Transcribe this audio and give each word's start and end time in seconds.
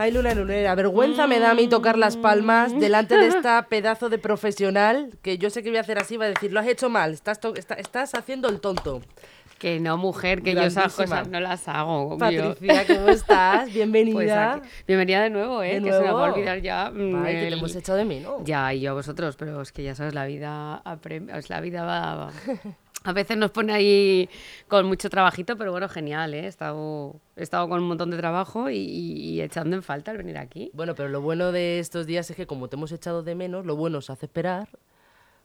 Ay, 0.00 0.12
Luna 0.12 0.32
Lunera, 0.32 0.76
vergüenza 0.76 1.26
me 1.26 1.40
da 1.40 1.50
a 1.50 1.54
mí 1.54 1.66
tocar 1.66 1.98
las 1.98 2.16
palmas 2.16 2.72
Mm. 2.72 2.78
delante 2.78 3.16
de 3.18 3.26
esta 3.26 3.62
pedazo 3.68 4.08
de 4.08 4.18
profesional 4.18 5.10
que 5.22 5.38
yo 5.38 5.50
sé 5.50 5.64
que 5.64 5.70
voy 5.70 5.78
a 5.78 5.80
hacer 5.80 5.98
así, 5.98 6.16
va 6.16 6.26
a 6.26 6.28
decir, 6.28 6.52
lo 6.52 6.60
has 6.60 6.68
hecho 6.68 6.88
mal, 6.88 7.12
estás, 7.12 7.40
está- 7.56 7.74
estás 7.74 8.14
haciendo 8.14 8.48
el 8.48 8.60
tonto. 8.60 9.02
Que 9.58 9.80
no, 9.80 9.96
mujer, 9.96 10.42
que 10.42 10.54
yo 10.54 10.60
esas 10.60 10.94
Grandísima. 10.96 11.06
cosas 11.18 11.28
no 11.32 11.40
las 11.40 11.66
hago. 11.66 12.10
obvio. 12.14 12.18
Patricia, 12.54 12.86
¿cómo 12.86 13.08
estás? 13.08 13.62
Pues 13.62 13.74
Bienvenida. 13.74 14.52
aquí- 14.54 14.68
Bienvenida 14.86 15.22
de 15.24 15.30
nuevo, 15.30 15.64
¿eh? 15.64 15.80
De 15.80 15.82
Que 15.82 15.92
se 15.92 15.98
me 15.98 16.04
va 16.04 16.10
a 16.10 16.12
nuevo. 16.12 16.32
olvidar 16.34 16.60
ya. 16.62 16.92
mm, 16.94 17.24
Ay, 17.24 17.34
que 17.34 17.40
te 17.40 17.46
el- 17.48 17.52
hemos 17.54 17.74
echado 17.74 17.98
de 17.98 18.04
mí, 18.04 18.20
¿no? 18.20 18.44
Ya, 18.44 18.72
y 18.72 18.82
yo 18.82 18.92
a 18.92 18.94
vosotros, 18.94 19.34
pero 19.36 19.60
es 19.60 19.72
que 19.72 19.82
ya 19.82 19.96
sabes, 19.96 20.14
la 20.14 20.26
vida 20.26 20.80
aprem- 20.84 21.28
la 21.48 21.60
vida 21.60 21.84
va- 21.84 22.30
A 23.08 23.14
veces 23.14 23.38
nos 23.38 23.50
pone 23.50 23.72
ahí 23.72 24.28
con 24.68 24.84
mucho 24.84 25.08
trabajito, 25.08 25.56
pero 25.56 25.70
bueno, 25.70 25.88
genial, 25.88 26.34
¿eh? 26.34 26.40
He 26.40 26.46
estado, 26.46 27.16
he 27.36 27.42
estado 27.42 27.66
con 27.66 27.80
un 27.80 27.88
montón 27.88 28.10
de 28.10 28.18
trabajo 28.18 28.68
y, 28.68 28.76
y 28.76 29.40
echando 29.40 29.76
en 29.76 29.82
falta 29.82 30.10
el 30.10 30.18
venir 30.18 30.36
aquí. 30.36 30.70
Bueno, 30.74 30.94
pero 30.94 31.08
lo 31.08 31.22
bueno 31.22 31.50
de 31.50 31.78
estos 31.78 32.06
días 32.06 32.28
es 32.28 32.36
que 32.36 32.46
como 32.46 32.68
te 32.68 32.76
hemos 32.76 32.92
echado 32.92 33.22
de 33.22 33.34
menos, 33.34 33.64
lo 33.64 33.76
bueno 33.76 34.02
se 34.02 34.12
hace 34.12 34.26
esperar. 34.26 34.68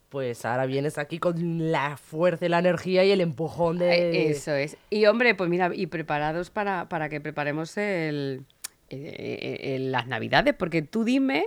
Pues 0.10 0.44
ahora 0.44 0.66
vienes 0.66 0.98
aquí 0.98 1.20
con 1.20 1.72
la 1.72 1.96
fuerza, 1.96 2.50
la 2.50 2.60
energía 2.60 3.06
y 3.06 3.12
el 3.12 3.22
empujón 3.22 3.80
de... 3.80 4.30
Eso 4.30 4.52
es. 4.52 4.76
Y 4.90 5.06
hombre, 5.06 5.34
pues 5.34 5.50
mira, 5.50 5.72
y 5.74 5.88
preparados 5.88 6.50
para, 6.50 6.90
para 6.90 7.08
que 7.08 7.22
preparemos 7.22 7.78
el, 7.78 8.44
eh, 8.90 8.98
eh, 8.98 9.76
eh, 9.76 9.80
las 9.80 10.06
navidades, 10.06 10.54
porque 10.54 10.82
tú 10.82 11.06
dime 11.06 11.46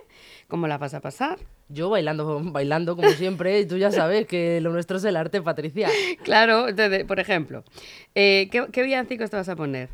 cómo 0.49 0.67
las 0.67 0.81
vas 0.81 0.95
a 0.95 1.01
pasar. 1.01 1.39
Yo 1.69 1.91
bailando, 1.91 2.41
bailando 2.45 2.95
como 2.95 3.11
siempre, 3.11 3.61
y 3.61 3.67
tú 3.67 3.77
ya 3.77 3.91
sabes 3.91 4.27
que 4.27 4.61
lo 4.61 4.71
nuestro 4.71 4.99
es 4.99 5.05
el 5.05 5.17
arte, 5.17 5.43
Patricia. 5.43 5.89
Claro, 6.23 6.69
entonces, 6.69 7.05
por 7.05 7.19
ejemplo, 7.19 7.65
eh, 8.15 8.49
¿qué, 8.53 8.67
¿qué 8.73 8.83
villancicos 8.83 9.31
te 9.31 9.37
vas 9.37 9.49
a 9.49 9.57
poner? 9.57 9.89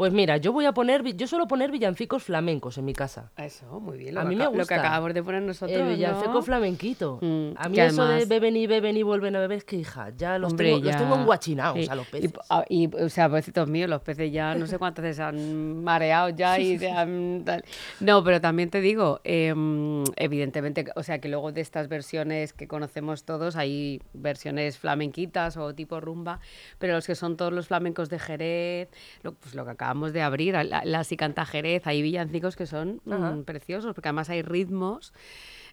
Pues 0.00 0.14
mira, 0.14 0.38
yo 0.38 0.50
voy 0.54 0.64
a 0.64 0.72
poner, 0.72 1.04
yo 1.14 1.26
suelo 1.26 1.46
poner 1.46 1.70
villancicos 1.70 2.22
flamencos 2.22 2.78
en 2.78 2.86
mi 2.86 2.94
casa. 2.94 3.30
Eso, 3.36 3.80
muy 3.80 3.98
bien. 3.98 4.14
Lo 4.14 4.22
A 4.22 4.24
mí 4.24 4.34
me 4.34 4.44
aca- 4.44 4.50
Lo 4.50 4.52
que 4.54 4.58
gusta. 4.60 4.76
acabamos 4.80 5.12
de 5.12 5.22
poner 5.22 5.42
nosotros, 5.42 5.78
el 5.78 5.88
villancico 5.88 6.32
¿no? 6.32 6.40
flamenquito. 6.40 7.18
Mm, 7.20 7.50
a 7.54 7.68
mí 7.68 7.74
que 7.74 7.84
eso 7.84 8.06
de 8.06 8.24
beben 8.24 8.56
y 8.56 8.66
beben 8.66 8.96
y 8.96 9.02
vuelven 9.02 9.36
a 9.36 9.40
beber, 9.40 9.58
es 9.58 9.64
que 9.64 9.76
hija, 9.76 10.08
ya 10.16 10.38
los, 10.38 10.52
Hombre, 10.52 10.68
tengo, 10.70 10.78
los 10.82 10.90
ya- 10.90 10.96
tengo 10.96 11.16
enguachinados 11.16 11.84
sí. 11.84 11.86
a 11.90 11.94
los 11.94 12.06
peces. 12.06 12.32
ah, 12.48 12.64
y, 12.70 12.86
o 12.96 13.10
sea, 13.10 13.28
pobrecitos 13.28 13.68
míos, 13.68 13.90
los 13.90 14.00
peces 14.00 14.32
ya 14.32 14.54
no 14.54 14.66
sé 14.66 14.78
cuántas 14.78 15.02
veces 15.02 15.16
se 15.18 15.22
han 15.22 15.84
mareado 15.84 16.30
ya 16.30 16.58
y 16.58 16.78
se 16.78 16.90
han 16.90 17.42
tal. 17.44 17.62
No, 18.00 18.24
pero 18.24 18.40
también 18.40 18.70
te 18.70 18.80
digo, 18.80 19.20
em, 19.22 20.04
evidentemente, 20.16 20.86
o 20.96 21.02
sea, 21.02 21.18
que 21.20 21.28
luego 21.28 21.52
de 21.52 21.60
estas 21.60 21.88
versiones 21.88 22.54
que 22.54 22.66
conocemos 22.66 23.24
todos, 23.24 23.54
hay 23.54 24.00
versiones 24.14 24.78
flamenquitas 24.78 25.58
o 25.58 25.74
tipo 25.74 26.00
rumba, 26.00 26.40
pero 26.78 26.94
los 26.94 27.06
que 27.06 27.14
son 27.14 27.36
todos 27.36 27.52
los 27.52 27.66
flamencos 27.66 28.08
de 28.08 28.18
Jerez, 28.18 28.88
lo, 29.22 29.34
pues 29.34 29.54
lo 29.54 29.66
que 29.66 29.72
acabamos 29.72 29.89
de 30.12 30.22
abrir, 30.22 30.54
la, 30.54 30.82
la 30.84 31.04
Si 31.04 31.16
canta 31.16 31.44
Jerez, 31.46 31.86
hay 31.86 32.02
villancicos 32.02 32.56
que 32.56 32.66
son 32.66 33.00
mm, 33.04 33.42
preciosos, 33.42 33.94
porque 33.94 34.08
además 34.08 34.30
hay 34.30 34.42
ritmos 34.42 35.12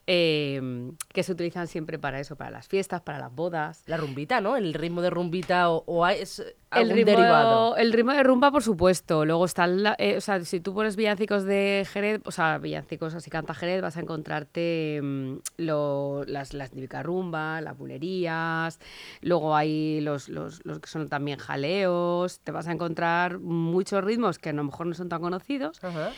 em, 0.08 0.96
que 1.14 1.22
se 1.24 1.34
utilizan 1.34 1.68
siempre 1.68 2.00
para 2.00 2.20
eso, 2.20 2.36
para 2.38 2.50
las 2.50 2.68
fiestas, 2.68 3.02
para 3.02 3.20
las 3.20 3.34
bodas. 3.36 3.84
La 3.88 3.98
rumbita, 3.98 4.40
¿no? 4.42 4.56
El 4.56 4.74
ritmo 4.74 5.02
de 5.02 5.10
rumbita 5.10 5.70
o, 5.70 6.08
es 6.08 6.40
El 6.72 6.90
ritmo, 6.90 7.12
derivado. 7.12 7.76
el 7.78 7.92
ritmo 7.94 8.14
de 8.14 8.24
rumba, 8.24 8.50
por 8.52 8.64
supuesto. 8.64 9.26
Luego 9.26 9.44
están, 9.46 9.84
la- 9.84 9.96
eh, 10.00 10.16
o 10.18 10.22
sea, 10.22 10.44
si 10.46 10.60
tú 10.62 10.74
pones 10.74 10.96
villancicos 10.96 11.44
de 11.44 11.86
Jerez, 11.92 12.22
o 12.26 12.32
sea, 12.32 12.58
villancicos 12.58 13.14
así 13.16 13.30
canta 13.30 13.54
Jerez, 13.54 13.82
vas 13.82 13.98
a 13.98 14.00
encontrarte 14.00 15.00
mm, 15.04 15.34
lo- 15.58 16.24
las, 16.26 16.54
las 16.54 16.72
típicas 16.72 17.06
las 17.06 17.78
bulerías. 17.78 18.80
Luego 19.22 19.56
hay 19.56 20.00
los, 20.02 20.30
los, 20.30 20.66
los 20.66 20.80
que 20.80 20.88
son 20.88 21.10
también 21.10 21.38
jaleos. 21.38 22.40
Te 22.40 22.52
vas 22.52 22.68
a 22.68 22.72
encontrar 22.72 23.40
muchos 23.40 24.04
ritmos 24.04 24.40
que 24.40 24.50
a 24.50 24.54
lo 24.54 24.64
mejor 24.64 24.88
no 24.88 24.94
son 24.94 25.10
tan 25.10 25.22
conocidos, 25.22 25.84
Ajá. 25.84 26.12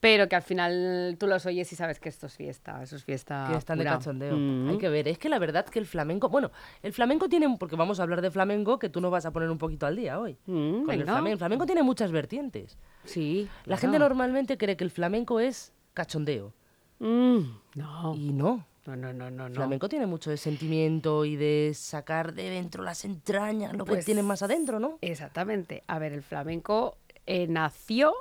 Pero 0.00 0.28
que 0.28 0.36
al 0.36 0.42
final 0.42 1.16
tú 1.18 1.26
los 1.26 1.44
oyes 1.46 1.72
y 1.72 1.76
sabes 1.76 1.98
que 1.98 2.08
esto 2.08 2.26
es 2.26 2.34
fiesta, 2.36 2.82
eso 2.82 2.96
es 2.96 3.04
fiesta. 3.04 3.48
que 3.50 3.56
están 3.56 3.78
de 3.78 3.84
pura. 3.84 3.98
cachondeo. 3.98 4.36
Mm. 4.36 4.68
Hay 4.70 4.78
que 4.78 4.88
ver, 4.88 5.08
es 5.08 5.18
que 5.18 5.28
la 5.28 5.38
verdad 5.38 5.64
que 5.66 5.78
el 5.78 5.86
flamenco, 5.86 6.28
bueno, 6.28 6.50
el 6.82 6.92
flamenco 6.92 7.28
tiene, 7.28 7.56
porque 7.58 7.76
vamos 7.76 7.98
a 7.98 8.04
hablar 8.04 8.22
de 8.22 8.30
flamenco, 8.30 8.78
que 8.78 8.88
tú 8.88 9.00
nos 9.00 9.10
vas 9.10 9.26
a 9.26 9.32
poner 9.32 9.50
un 9.50 9.58
poquito 9.58 9.86
al 9.86 9.96
día 9.96 10.20
hoy. 10.20 10.36
Mm, 10.46 10.84
con 10.84 10.90
el 10.94 11.04
flamenco. 11.04 11.32
El 11.32 11.38
flamenco 11.38 11.66
tiene 11.66 11.82
muchas 11.82 12.12
vertientes. 12.12 12.78
Sí. 13.04 13.48
La 13.64 13.76
claro. 13.76 13.80
gente 13.80 13.98
normalmente 13.98 14.56
cree 14.56 14.76
que 14.76 14.84
el 14.84 14.90
flamenco 14.90 15.40
es 15.40 15.72
cachondeo. 15.94 16.52
Mm, 17.00 17.40
no. 17.74 18.14
Y 18.14 18.32
no. 18.32 18.64
No, 18.86 18.96
no, 18.96 19.12
no, 19.12 19.30
no. 19.30 19.46
El 19.46 19.52
no. 19.52 19.56
flamenco 19.56 19.88
tiene 19.88 20.06
mucho 20.06 20.30
de 20.30 20.36
sentimiento 20.38 21.24
y 21.26 21.36
de 21.36 21.72
sacar 21.74 22.32
de 22.32 22.48
dentro 22.48 22.82
las 22.82 23.04
entrañas, 23.04 23.74
lo 23.74 23.84
que 23.84 23.92
Pues- 23.92 24.04
tienen 24.06 24.24
más 24.24 24.42
adentro, 24.42 24.80
¿no? 24.80 24.96
Exactamente. 25.02 25.82
A 25.86 25.98
ver, 25.98 26.12
el 26.12 26.22
flamenco 26.22 26.96
eh, 27.26 27.46
nació 27.48 28.14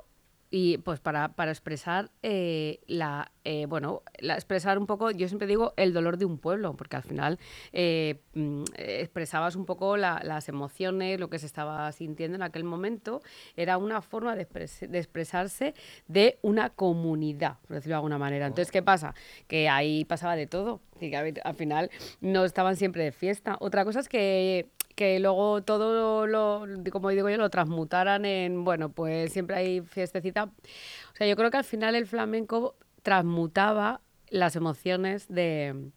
y 0.49 0.77
pues 0.77 0.99
para, 1.01 1.29
para 1.35 1.51
expresar 1.51 2.09
eh, 2.23 2.79
la 2.87 3.31
eh, 3.43 3.65
bueno 3.67 4.01
la, 4.19 4.35
expresar 4.35 4.77
un 4.79 4.85
poco 4.87 5.11
yo 5.11 5.27
siempre 5.27 5.45
digo 5.47 5.73
el 5.75 5.93
dolor 5.93 6.17
de 6.17 6.23
un 6.25 6.37
pueblo 6.37 6.73
porque 6.75 6.95
al 6.95 7.03
final 7.03 7.37
eh, 7.73 8.21
mm, 8.33 8.63
eh, 8.77 8.99
expresabas 9.01 9.55
un 9.57 9.65
poco 9.65 9.97
la- 9.97 10.21
las 10.23 10.47
emociones 10.47 11.19
lo 11.19 11.29
que 11.29 11.37
se 11.39 11.45
estaba 11.47 11.91
sintiendo 11.91 12.35
en 12.35 12.43
aquel 12.43 12.63
momento 12.63 13.21
era 13.57 13.77
una 13.77 14.01
forma 14.01 14.35
de, 14.37 14.47
expres- 14.47 14.87
de 14.87 14.97
expresarse 14.99 15.73
de 16.07 16.39
una 16.41 16.69
comunidad 16.69 17.57
por 17.67 17.75
decirlo 17.75 17.93
de 17.93 17.97
alguna 17.97 18.17
manera. 18.17 18.45
Entonces 18.47 18.71
qué 18.71 18.81
pasa 18.81 19.13
que 19.47 19.67
ahí 19.67 20.05
pasaba 20.05 20.35
de 20.37 20.47
todo 20.47 20.79
y 21.01 21.09
que 21.09 21.41
al 21.43 21.55
final 21.55 21.89
no 22.21 22.45
estaban 22.45 22.75
siempre 22.75 23.03
de 23.03 23.11
fiesta. 23.11 23.57
Otra 23.59 23.83
cosa 23.85 23.99
es 23.99 24.07
que 24.09 24.69
que 24.97 25.19
luego 25.19 25.61
todo 25.61 26.25
lo, 26.25 26.65
como 26.91 27.09
digo 27.09 27.29
yo, 27.29 27.37
lo 27.37 27.51
transmutaran 27.51 28.25
en, 28.25 28.63
bueno, 28.65 28.89
pues 28.89 29.31
siempre 29.31 29.55
hay 29.55 29.81
fiestecita. 29.81 30.45
O 30.45 31.15
sea, 31.15 31.27
yo 31.27 31.35
creo 31.35 31.51
que 31.51 31.57
al 31.57 31.63
final 31.63 31.93
el 31.93 32.07
flamenco 32.07 32.75
transmutaba 33.03 34.01
las 34.31 34.55
emociones 34.55 35.27
de, 35.27 35.91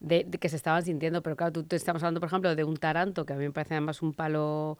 de- 0.00 0.24
de 0.26 0.38
que 0.38 0.48
se 0.48 0.56
estaban 0.56 0.82
sintiendo, 0.82 1.22
pero 1.22 1.36
claro, 1.36 1.52
tú 1.52 1.64
te 1.64 1.76
estamos 1.76 2.02
hablando, 2.02 2.20
por 2.20 2.28
ejemplo, 2.28 2.56
de 2.56 2.64
un 2.64 2.78
taranto, 2.78 3.26
que 3.26 3.34
a 3.34 3.36
mí 3.36 3.44
me 3.44 3.52
parece 3.52 3.74
además 3.74 4.00
un 4.00 4.14
palo 4.14 4.78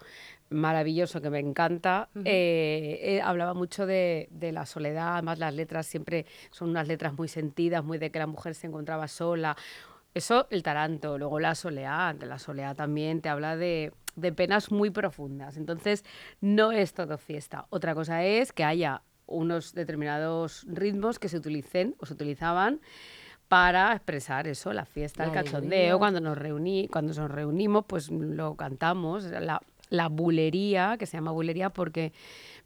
maravilloso, 0.51 1.21
que 1.21 1.29
me 1.29 1.39
encanta, 1.39 2.09
eh, 2.25 2.99
eh, 3.03 3.21
hablaba 3.21 3.53
mucho 3.53 3.85
de, 3.85 4.29
de 4.31 4.51
la 4.51 4.65
soledad, 4.65 5.13
además 5.13 5.39
las 5.39 5.53
letras 5.55 5.87
siempre 5.87 6.25
son 6.51 6.71
unas 6.71 6.89
letras 6.89 7.13
muy 7.13 7.29
sentidas, 7.29 7.85
muy 7.85 7.99
de 7.99 8.11
que 8.11 8.19
la 8.19 8.27
mujer 8.27 8.55
se 8.55 8.67
encontraba 8.67 9.09
sola, 9.09 9.57
eso, 10.15 10.47
el 10.51 10.63
taranto. 10.63 11.19
Luego 11.19 11.41
la 11.41 11.55
soleá. 11.55 12.15
La 12.21 12.39
soleá 12.39 12.75
también 12.75 13.21
te 13.21 13.29
habla 13.29 13.57
de, 13.57 13.93
de 14.17 14.33
penas 14.33 14.71
muy 14.71 14.91
profundas. 14.91 15.57
Entonces, 15.57 16.05
no 16.41 16.73
es 16.73 16.95
todo 16.95 17.19
fiesta. 17.19 17.67
Otra 17.71 17.95
cosa 17.95 18.25
es 18.25 18.53
que 18.53 18.65
haya 18.65 19.03
unos 19.27 19.75
determinados 19.75 20.65
ritmos 20.69 21.19
que 21.19 21.29
se 21.29 21.37
utilicen 21.37 21.95
o 21.99 22.07
se 22.07 22.15
utilizaban 22.15 22.81
para 23.49 23.95
expresar 23.95 24.47
eso, 24.47 24.73
la 24.73 24.85
fiesta, 24.85 25.25
el 25.25 25.33
cachondeo, 25.33 25.79
alegría. 25.79 25.97
cuando 25.97 26.21
nos 26.21 26.37
reuní, 26.37 26.89
cuando 26.89 27.15
nos 27.15 27.31
reunimos, 27.31 27.85
pues 27.87 28.11
lo 28.11 28.57
cantamos, 28.57 29.25
la, 29.25 29.61
la 29.89 30.09
bulería, 30.09 30.97
que 30.99 31.07
se 31.07 31.17
llama 31.17 31.31
bulería 31.31 31.71
porque 31.71 32.13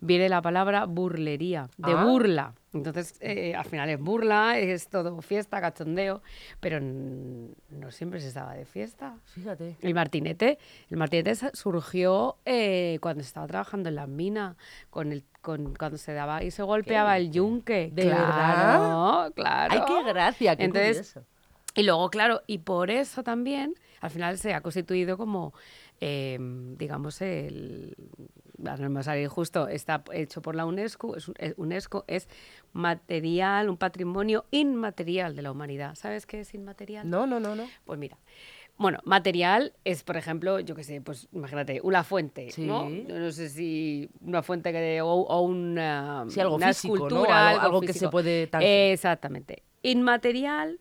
viene 0.02 0.28
la 0.28 0.42
palabra 0.42 0.84
burlería, 0.84 1.68
de 1.78 1.92
Ah. 1.92 2.04
burla. 2.04 2.54
Entonces, 2.74 3.14
eh, 3.20 3.54
al 3.54 3.64
final 3.66 3.88
es 3.90 4.00
burla, 4.00 4.58
es 4.58 4.88
todo 4.88 5.20
fiesta, 5.20 5.60
cachondeo, 5.60 6.22
pero 6.58 6.80
no 6.80 7.90
siempre 7.90 8.18
se 8.20 8.28
estaba 8.28 8.54
de 8.54 8.64
fiesta. 8.64 9.14
Fíjate. 9.26 9.76
El 9.80 9.94
martinete, 9.94 10.58
el 10.90 10.96
martinete 10.96 11.34
surgió 11.54 12.36
eh, 12.46 12.98
cuando 13.00 13.22
se 13.22 13.28
estaba 13.28 13.46
trabajando 13.46 13.88
en 13.90 13.94
la 13.94 14.06
mina, 14.06 14.56
con 14.90 15.12
el, 15.12 15.22
con, 15.42 15.74
cuando 15.76 15.98
se 15.98 16.12
daba 16.14 16.42
y 16.42 16.50
se 16.50 16.62
golpeaba 16.62 17.16
el 17.18 17.30
yunque. 17.30 17.90
¿De 17.92 18.02
claro, 18.02 18.20
verdad? 18.26 19.32
Claro. 19.34 19.74
¡Ay, 19.74 19.80
qué 19.86 20.02
gracia! 20.12 20.56
Qué 20.56 20.64
Entonces, 20.64 20.96
curioso. 21.12 21.26
y 21.74 21.82
luego, 21.84 22.08
claro, 22.10 22.40
y 22.46 22.58
por 22.58 22.90
eso 22.90 23.22
también, 23.22 23.74
al 24.00 24.10
final 24.10 24.38
se 24.38 24.54
ha 24.54 24.62
constituido 24.62 25.16
como, 25.18 25.52
eh, 26.00 26.38
digamos, 26.78 27.20
el. 27.20 27.94
Ahora 28.70 28.82
No 28.84 28.88
me 28.90 28.94
va 28.94 29.00
a 29.00 29.04
salir 29.04 29.28
justo, 29.28 29.68
está 29.68 30.02
hecho 30.12 30.42
por 30.42 30.54
la 30.54 30.64
UNESCO, 30.66 31.16
es, 31.16 31.30
es- 31.38 31.54
UNESCO 31.56 32.04
es 32.06 32.28
material, 32.72 33.68
un 33.68 33.76
patrimonio 33.76 34.44
inmaterial 34.50 35.34
de 35.36 35.42
la 35.42 35.50
humanidad. 35.52 35.94
¿Sabes 35.94 36.26
qué 36.26 36.40
es 36.40 36.54
inmaterial? 36.54 37.08
No, 37.08 37.26
no, 37.26 37.40
no, 37.40 37.54
no. 37.54 37.68
Pues 37.84 37.98
mira, 37.98 38.18
bueno, 38.78 38.98
material 39.04 39.74
es, 39.84 40.02
por 40.02 40.16
ejemplo, 40.16 40.58
yo 40.60 40.74
qué 40.74 40.82
sé, 40.84 41.00
pues 41.00 41.28
imagínate, 41.32 41.80
una 41.82 42.02
fuente, 42.04 42.48
¿no? 42.58 42.88
Sí. 42.88 43.04
No 43.08 43.30
sé 43.32 43.48
si 43.48 44.10
una 44.20 44.42
fuente 44.42 44.72
que, 44.72 45.00
o, 45.02 45.06
o 45.08 45.40
una, 45.42 46.24
Sí, 46.28 46.40
algo 46.40 46.56
una 46.56 46.68
físico, 46.68 46.96
¿no? 46.96 47.04
escultura, 47.06 47.50
Algo- 47.50 47.60
algo 47.60 47.80
que 47.82 47.92
se 47.92 48.08
puede 48.08 48.48
Exactamente. 48.92 49.62
Inmaterial 49.82 50.80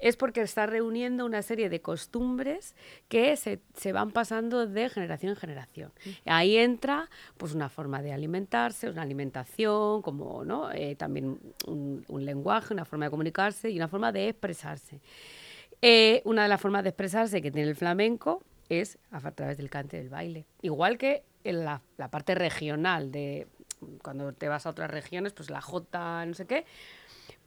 es 0.00 0.16
porque 0.16 0.40
está 0.40 0.66
reuniendo 0.66 1.26
una 1.26 1.42
serie 1.42 1.68
de 1.68 1.80
costumbres 1.80 2.74
que 3.08 3.36
se, 3.36 3.60
se 3.74 3.92
van 3.92 4.10
pasando 4.10 4.66
de 4.66 4.88
generación 4.88 5.30
en 5.30 5.36
generación. 5.36 5.92
Ahí 6.24 6.56
entra 6.56 7.08
pues 7.36 7.54
una 7.54 7.68
forma 7.68 8.02
de 8.02 8.12
alimentarse, 8.12 8.88
una 8.88 9.02
alimentación, 9.02 10.02
como 10.02 10.44
¿no? 10.44 10.72
Eh, 10.72 10.96
también 10.96 11.38
un, 11.66 12.04
un 12.08 12.24
lenguaje, 12.24 12.72
una 12.72 12.84
forma 12.84 13.06
de 13.06 13.10
comunicarse 13.10 13.70
y 13.70 13.76
una 13.76 13.88
forma 13.88 14.10
de 14.12 14.28
expresarse. 14.28 15.00
Eh, 15.82 16.20
una 16.24 16.42
de 16.42 16.48
las 16.48 16.60
formas 16.60 16.82
de 16.82 16.90
expresarse 16.90 17.40
que 17.40 17.50
tiene 17.50 17.68
el 17.68 17.76
flamenco 17.76 18.42
es 18.68 18.98
a, 19.10 19.30
través 19.32 19.56
del 19.56 19.70
cante 19.70 19.96
del 19.96 20.08
baile. 20.08 20.46
Igual 20.62 20.98
que 20.98 21.24
en 21.44 21.64
la, 21.64 21.82
la 21.96 22.10
parte 22.10 22.34
regional 22.34 23.10
de, 23.10 23.48
cuando 24.02 24.32
te 24.32 24.48
vas 24.48 24.66
a 24.66 24.70
otras 24.70 24.90
regiones, 24.90 25.32
pues 25.32 25.50
la 25.50 25.60
jota, 25.60 26.24
no 26.26 26.34
sé 26.34 26.46
qué, 26.46 26.64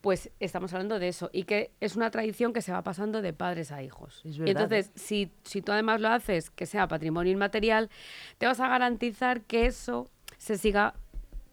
pues 0.03 0.29
estamos 0.41 0.73
hablando 0.73 0.99
de 0.99 1.07
eso 1.07 1.29
y 1.31 1.43
que 1.45 1.71
es 1.79 1.95
una 1.95 2.11
tradición 2.11 2.51
que 2.51 2.61
se 2.61 2.73
va 2.73 2.81
pasando 2.83 3.21
de 3.21 3.31
padres 3.31 3.71
a 3.71 3.81
hijos. 3.81 4.19
Y 4.25 4.49
entonces, 4.49 4.91
si, 4.95 5.31
si 5.45 5.61
tú 5.61 5.71
además 5.71 6.01
lo 6.01 6.09
haces 6.09 6.49
que 6.49 6.65
sea 6.65 6.89
patrimonio 6.89 7.31
inmaterial, 7.31 7.89
te 8.37 8.45
vas 8.45 8.59
a 8.59 8.67
garantizar 8.67 9.43
que 9.43 9.65
eso 9.65 10.09
se 10.37 10.57
siga 10.57 10.93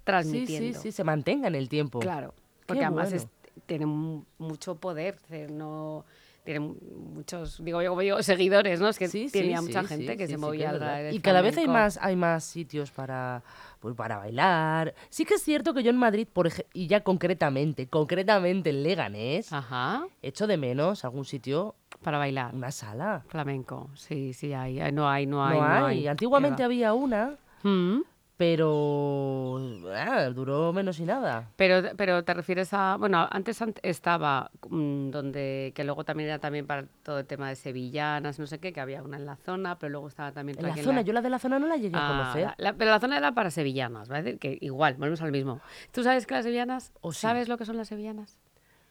transmitiendo. 0.03 0.81
sí, 0.81 0.91
sí, 0.91 0.93
se 0.93 1.05
mantenga 1.05 1.47
en 1.47 1.55
el 1.55 1.69
tiempo. 1.69 2.01
Claro, 2.01 2.35
porque 2.67 2.81
Qué 2.81 2.85
además 2.87 3.13
bueno. 3.13 3.25
es- 3.25 3.63
tiene 3.67 3.87
mu- 3.87 4.25
mucho 4.39 4.75
poder, 4.75 5.17
no 5.53 6.05
tiene 6.45 6.61
mu- 6.61 6.75
muchos, 7.15 7.63
digo 7.65 7.83
yo, 7.83 7.99
digo, 7.99 8.23
seguidores, 8.23 8.81
¿no? 8.81 8.89
Es 8.89 8.99
que 8.99 9.09
Sí, 9.09 9.29
sí, 9.29 9.43
mucha 9.61 9.83
sí, 9.83 9.89
gente 9.89 10.17
que 10.17 10.27
se 10.27 10.37
movía 10.37 10.73
del 10.73 11.15
Y 11.15 11.21
cada 11.21 11.43
vez 11.43 11.57
hay 11.59 11.69
más, 11.69 11.99
hay 12.01 12.17
más 12.17 12.45
sitios 12.45 12.91
para, 12.91 13.43
pues, 13.81 13.95
para 13.95 14.17
bailar. 14.19 14.95
Sí 15.09 15.25
que 15.25 15.35
es 15.35 15.43
cierto 15.43 15.75
que 15.75 15.83
yo 15.83 15.91
en 15.91 15.97
Madrid, 15.99 16.27
por 16.33 16.49
y 16.73 16.87
ya 16.87 17.01
concretamente, 17.03 17.87
concretamente 17.89 18.71
en 18.71 18.83
Leganés, 18.83 19.53
Ajá, 19.53 20.07
echo 20.23 20.47
de 20.47 20.57
menos 20.57 21.05
algún 21.05 21.25
sitio, 21.25 21.75
para 22.03 22.19
bailar. 22.19 22.55
una 22.55 22.71
sala. 22.71 23.25
Flamenco, 23.29 23.91
sí, 23.95 24.33
sí, 24.33 24.53
hay, 24.55 24.81
hay- 24.81 24.93
no 24.93 25.09
hay, 25.09 25.27
no 25.27 25.37
No 25.49 25.63
hay. 25.63 25.85
hay. 25.99 26.07
Antiguamente 26.09 26.63
había 26.63 26.95
una, 26.95 27.37
Mm. 27.63 28.01
Pero 28.41 29.61
ah, 29.95 30.31
duró 30.35 30.73
menos 30.73 30.99
y 30.99 31.05
nada. 31.05 31.51
Pero, 31.57 31.91
pero 31.99 32.25
te 32.25 32.33
refieres 32.33 32.73
a, 32.73 32.97
bueno, 32.99 33.29
antes 33.31 33.61
ant- 33.61 33.79
estaba 33.83 34.51
mm, 34.67 35.11
donde, 35.11 35.73
que 35.75 35.85
luego 35.85 36.05
también 36.05 36.31
era 36.31 36.39
también 36.39 36.67
para 36.67 36.87
todo 37.03 37.19
el 37.19 37.27
tema 37.27 37.51
de 37.51 37.57
sevillanas, 37.57 38.39
no 38.39 38.47
sé 38.47 38.59
qué, 38.59 38.73
que 38.73 38.81
había 38.81 39.03
una 39.03 39.19
en 39.19 39.27
la 39.27 39.37
zona, 39.37 39.79
pero 39.79 39.91
luego 39.91 40.09
estaba 40.09 40.33
también 40.33 40.59
En 40.59 40.67
la 40.67 40.75
zona, 40.83 41.03
yo 41.03 41.13
la 41.13 41.21
de 41.21 41.29
la 41.29 41.39
zona 41.39 41.59
no 41.59 41.67
la 41.67 41.77
llegué 41.77 41.99
a 41.99 42.01
Ah, 42.03 42.09
conocer. 42.09 42.43
la- 42.47 42.55
la- 42.57 42.73
pero 42.73 42.91
la 42.93 42.99
zona 42.99 43.19
era 43.19 43.33
para 43.33 43.51
sevillanas, 43.51 44.09
¿vale? 44.09 44.39
Que 44.39 44.57
igual, 44.63 44.95
volvemos 44.95 45.21
al 45.21 45.33
mismo. 45.33 45.61
¿Tú 45.93 46.03
sabes 46.03 46.27
que 46.27 46.33
las 46.33 46.45
sevillanas, 46.45 46.93
¿O 47.03 47.13
sí? 47.13 47.21
sabes 47.21 47.47
lo 47.47 47.59
que 47.59 47.67
son 47.67 47.77
las 47.77 47.89
sevillanas? 47.89 48.39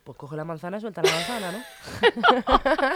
Pues 0.04 0.16
coge 0.16 0.36
la 0.38 0.46
manzana 0.46 0.78
y 0.78 0.82
suelta 0.82 1.02
la 1.02 1.10
manzana, 1.12 1.52
¿no? 1.54 1.60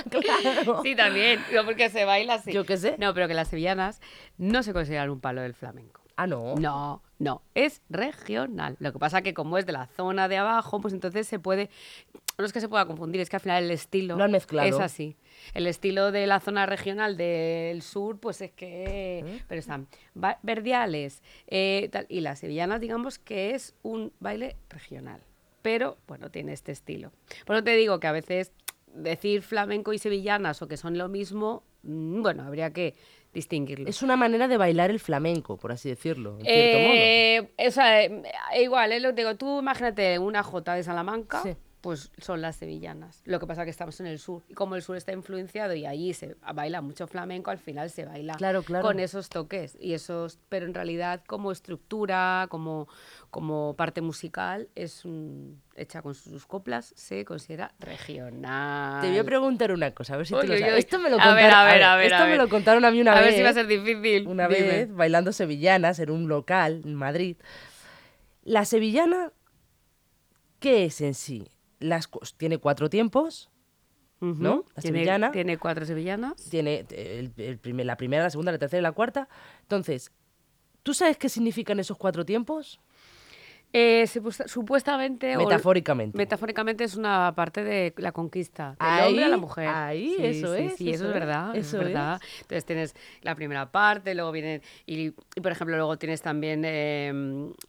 claro. 0.21 0.83
Sí, 0.83 0.95
también, 0.95 1.39
digo, 1.49 1.65
porque 1.65 1.89
se 1.89 2.05
baila 2.05 2.35
así. 2.35 2.51
Yo 2.53 2.63
qué 2.63 2.77
sé. 2.77 2.95
No, 2.99 3.11
pero 3.15 3.27
que 3.27 3.33
las 3.33 3.47
sevillanas 3.47 4.01
no 4.37 4.61
se 4.61 4.71
consideran 4.71 5.09
un 5.09 5.19
palo 5.19 5.41
del 5.41 5.55
flamenco. 5.55 6.02
Ah, 6.15 6.27
no. 6.27 6.55
No, 6.55 7.01
no, 7.17 7.41
es 7.55 7.81
regional. 7.89 8.75
Lo 8.79 8.93
que 8.93 8.99
pasa 8.99 9.21
que 9.23 9.33
como 9.33 9.57
es 9.57 9.65
de 9.65 9.71
la 9.71 9.87
zona 9.87 10.27
de 10.27 10.37
abajo, 10.37 10.79
pues 10.79 10.93
entonces 10.93 11.27
se 11.27 11.39
puede, 11.39 11.69
no 12.37 12.45
es 12.45 12.53
que 12.53 12.61
se 12.61 12.69
pueda 12.69 12.85
confundir, 12.85 13.19
es 13.19 13.29
que 13.29 13.37
al 13.37 13.41
final 13.41 13.63
el 13.63 13.71
estilo 13.71 14.15
Lo 14.15 14.23
han 14.23 14.31
mezclado. 14.31 14.67
es 14.67 14.79
así. 14.79 15.15
El 15.55 15.65
estilo 15.65 16.11
de 16.11 16.27
la 16.27 16.39
zona 16.39 16.65
regional 16.67 17.17
del 17.17 17.81
sur, 17.81 18.19
pues 18.19 18.41
es 18.41 18.51
que, 18.51 19.19
¿Eh? 19.19 19.43
pero 19.47 19.59
están 19.59 19.87
verdiales 20.43 21.23
eh, 21.47 21.89
tal, 21.91 22.05
y 22.09 22.21
las 22.21 22.39
sevillanas, 22.39 22.79
digamos 22.79 23.17
que 23.17 23.55
es 23.55 23.73
un 23.81 24.13
baile 24.19 24.55
regional, 24.69 25.21
pero 25.63 25.97
bueno, 26.07 26.29
tiene 26.29 26.53
este 26.53 26.71
estilo. 26.71 27.11
Por 27.45 27.55
eso 27.55 27.63
te 27.63 27.75
digo 27.75 27.99
que 27.99 28.07
a 28.07 28.11
veces 28.11 28.51
decir 28.93 29.41
flamenco 29.41 29.93
y 29.93 29.97
sevillanas 29.97 30.61
o 30.61 30.67
que 30.67 30.77
son 30.77 30.97
lo 30.99 31.09
mismo, 31.09 31.63
bueno, 31.83 32.43
habría 32.43 32.71
que 32.71 32.95
distinguirlo. 33.33 33.89
Es 33.89 34.01
una 34.03 34.15
manera 34.15 34.47
de 34.47 34.57
bailar 34.57 34.91
el 34.91 34.99
flamenco, 34.99 35.57
por 35.57 35.71
así 35.71 35.89
decirlo, 35.89 36.37
en 36.39 36.45
cierto 36.45 36.79
modo. 36.79 36.93
Eh, 36.95 37.67
o 37.67 37.71
sea, 37.71 38.03
eh, 38.03 38.23
igual, 38.61 38.91
es 38.91 39.01
lo 39.01 39.09
que 39.09 39.15
digo, 39.15 39.35
tú 39.35 39.59
imagínate 39.59 40.19
una 40.19 40.43
Jota 40.43 40.75
de 40.75 40.83
Salamanca, 40.83 41.41
Sí. 41.43 41.55
Pues 41.83 42.11
son 42.17 42.39
las 42.41 42.55
sevillanas. 42.55 43.21
Lo 43.25 43.41
que 43.41 43.45
pasa 43.45 43.63
es 43.63 43.65
que 43.65 43.71
estamos 43.71 43.99
en 43.99 44.07
el 44.07 44.17
sur. 44.17 44.41
Y 44.47 44.53
como 44.53 44.77
el 44.77 44.81
sur 44.81 44.95
está 44.95 45.11
influenciado 45.11 45.73
y 45.75 45.85
allí 45.85 46.13
se 46.13 46.37
baila 46.55 46.79
mucho 46.81 47.07
flamenco, 47.07 47.51
al 47.51 47.57
final 47.57 47.89
se 47.89 48.05
baila 48.05 48.35
Claro, 48.35 48.63
claro. 48.63 48.87
con 48.87 49.01
esos 49.01 49.27
toques. 49.27 49.77
Y 49.81 49.93
esos, 49.93 50.39
pero 50.47 50.65
en 50.65 50.73
realidad 50.73 51.21
como 51.27 51.51
estructura, 51.51 52.47
como, 52.49 52.87
como 53.29 53.75
parte 53.75 53.99
musical, 53.99 54.69
es 54.75 55.03
un- 55.03 55.61
hecha 55.75 56.01
con 56.01 56.15
sus 56.15 56.45
coplas, 56.45 56.93
se 56.95 57.25
considera 57.25 57.73
regional. 57.79 59.01
Te 59.01 59.09
voy 59.09 59.17
a 59.17 59.23
preguntar 59.25 59.73
una 59.73 59.91
cosa, 59.91 60.13
a 60.13 60.17
ver 60.17 60.25
si 60.25 60.33
tú 60.33 60.47
lo 60.47 60.57
sabes. 60.57 60.77
Esto 60.77 60.99
me 60.99 61.09
lo 61.09 61.17
A 61.17 61.23
contaron, 61.25 61.35
ver, 61.35 61.51
a 61.53 61.65
ver, 61.65 61.83
a 61.83 61.95
ver, 61.97 62.05
esto 62.13 62.23
a 62.23 62.27
me 62.27 62.37
lo 62.37 62.47
contaron 62.47 62.85
a 62.85 62.91
mí 62.91 63.01
una 63.01 63.11
a 63.11 63.15
vez. 63.15 63.25
ver 63.25 63.33
si 63.35 63.41
va 63.43 63.49
a 63.49 63.53
ser 63.53 63.67
difícil. 63.67 64.25
Una 64.27 64.47
Dime. 64.47 64.61
vez 64.67 64.93
bailando 64.95 65.33
sevillanas 65.33 65.99
en 65.99 66.11
un 66.11 66.29
local 66.29 66.81
en 66.85 66.95
Madrid. 66.95 67.35
La 68.45 68.63
sevillana, 68.63 69.33
¿qué 70.59 70.85
es 70.85 71.01
en 71.01 71.13
sí? 71.13 71.49
Las, 71.83 72.09
tiene 72.37 72.57
cuatro 72.57 72.89
tiempos. 72.89 73.49
¿no? 74.21 74.63
La 74.75 74.81
Tiene- 74.81 74.99
sevillana. 74.99 75.31
Tiene 75.31 75.57
cuatro 75.57 75.85
sevillanas. 75.85 76.49
tiene 76.49 76.85
el- 76.91 77.33
el 77.35 77.57
primer- 77.59 77.85
la 77.85 77.97
primera, 77.97 78.23
la 78.23 78.29
segunda, 78.29 78.53
la 78.53 78.57
tercera 78.57 78.79
y 78.79 78.81
la 78.83 78.93
cuarta. 78.93 79.27
Entonces, 79.63 80.11
¿tú 80.81 80.93
sabes 80.93 81.17
qué 81.17 81.27
significan 81.27 81.77
esos 81.79 81.97
cuatro 81.97 82.23
tiempos? 82.25 82.79
Eh, 83.75 84.05
supuesta- 84.07 84.47
supuestamente. 84.47 85.35
o- 85.35 85.39
Metafóricamente. 85.39 86.15
Metafóricamente 86.17 86.83
es 86.83 86.95
una 86.95 87.33
parte 87.35 87.63
de 87.63 87.93
la 87.97 88.11
conquista 88.11 88.69
del 88.69 88.75
Ahí, 88.79 89.07
hombre 89.09 89.25
a 89.25 89.29
la 89.29 89.37
mujer. 89.37 89.67
ahí, 89.67 90.13
Sí, 90.17 90.25
eso 90.25 90.55
sí, 90.55 90.61
es, 90.63 90.75
Sí, 90.75 90.89
eso, 90.91 91.03
es 91.05 91.09
es, 91.09 91.13
verdad. 91.13 91.55
eso 91.55 91.77
es 91.79 91.83
verdad. 91.83 92.21
Entonces 92.41 92.65
tienes 92.65 92.95
la 93.23 93.33
primera 93.33 93.71
parte, 93.71 94.13
luego 94.13 94.31
vienen. 94.31 94.61
Y, 94.85 95.07
y, 95.07 95.41
por 95.41 95.51
ejemplo, 95.51 95.75
luego 95.75 95.97
tienes 95.97 96.21
también 96.21 96.61
eh, 96.65 97.11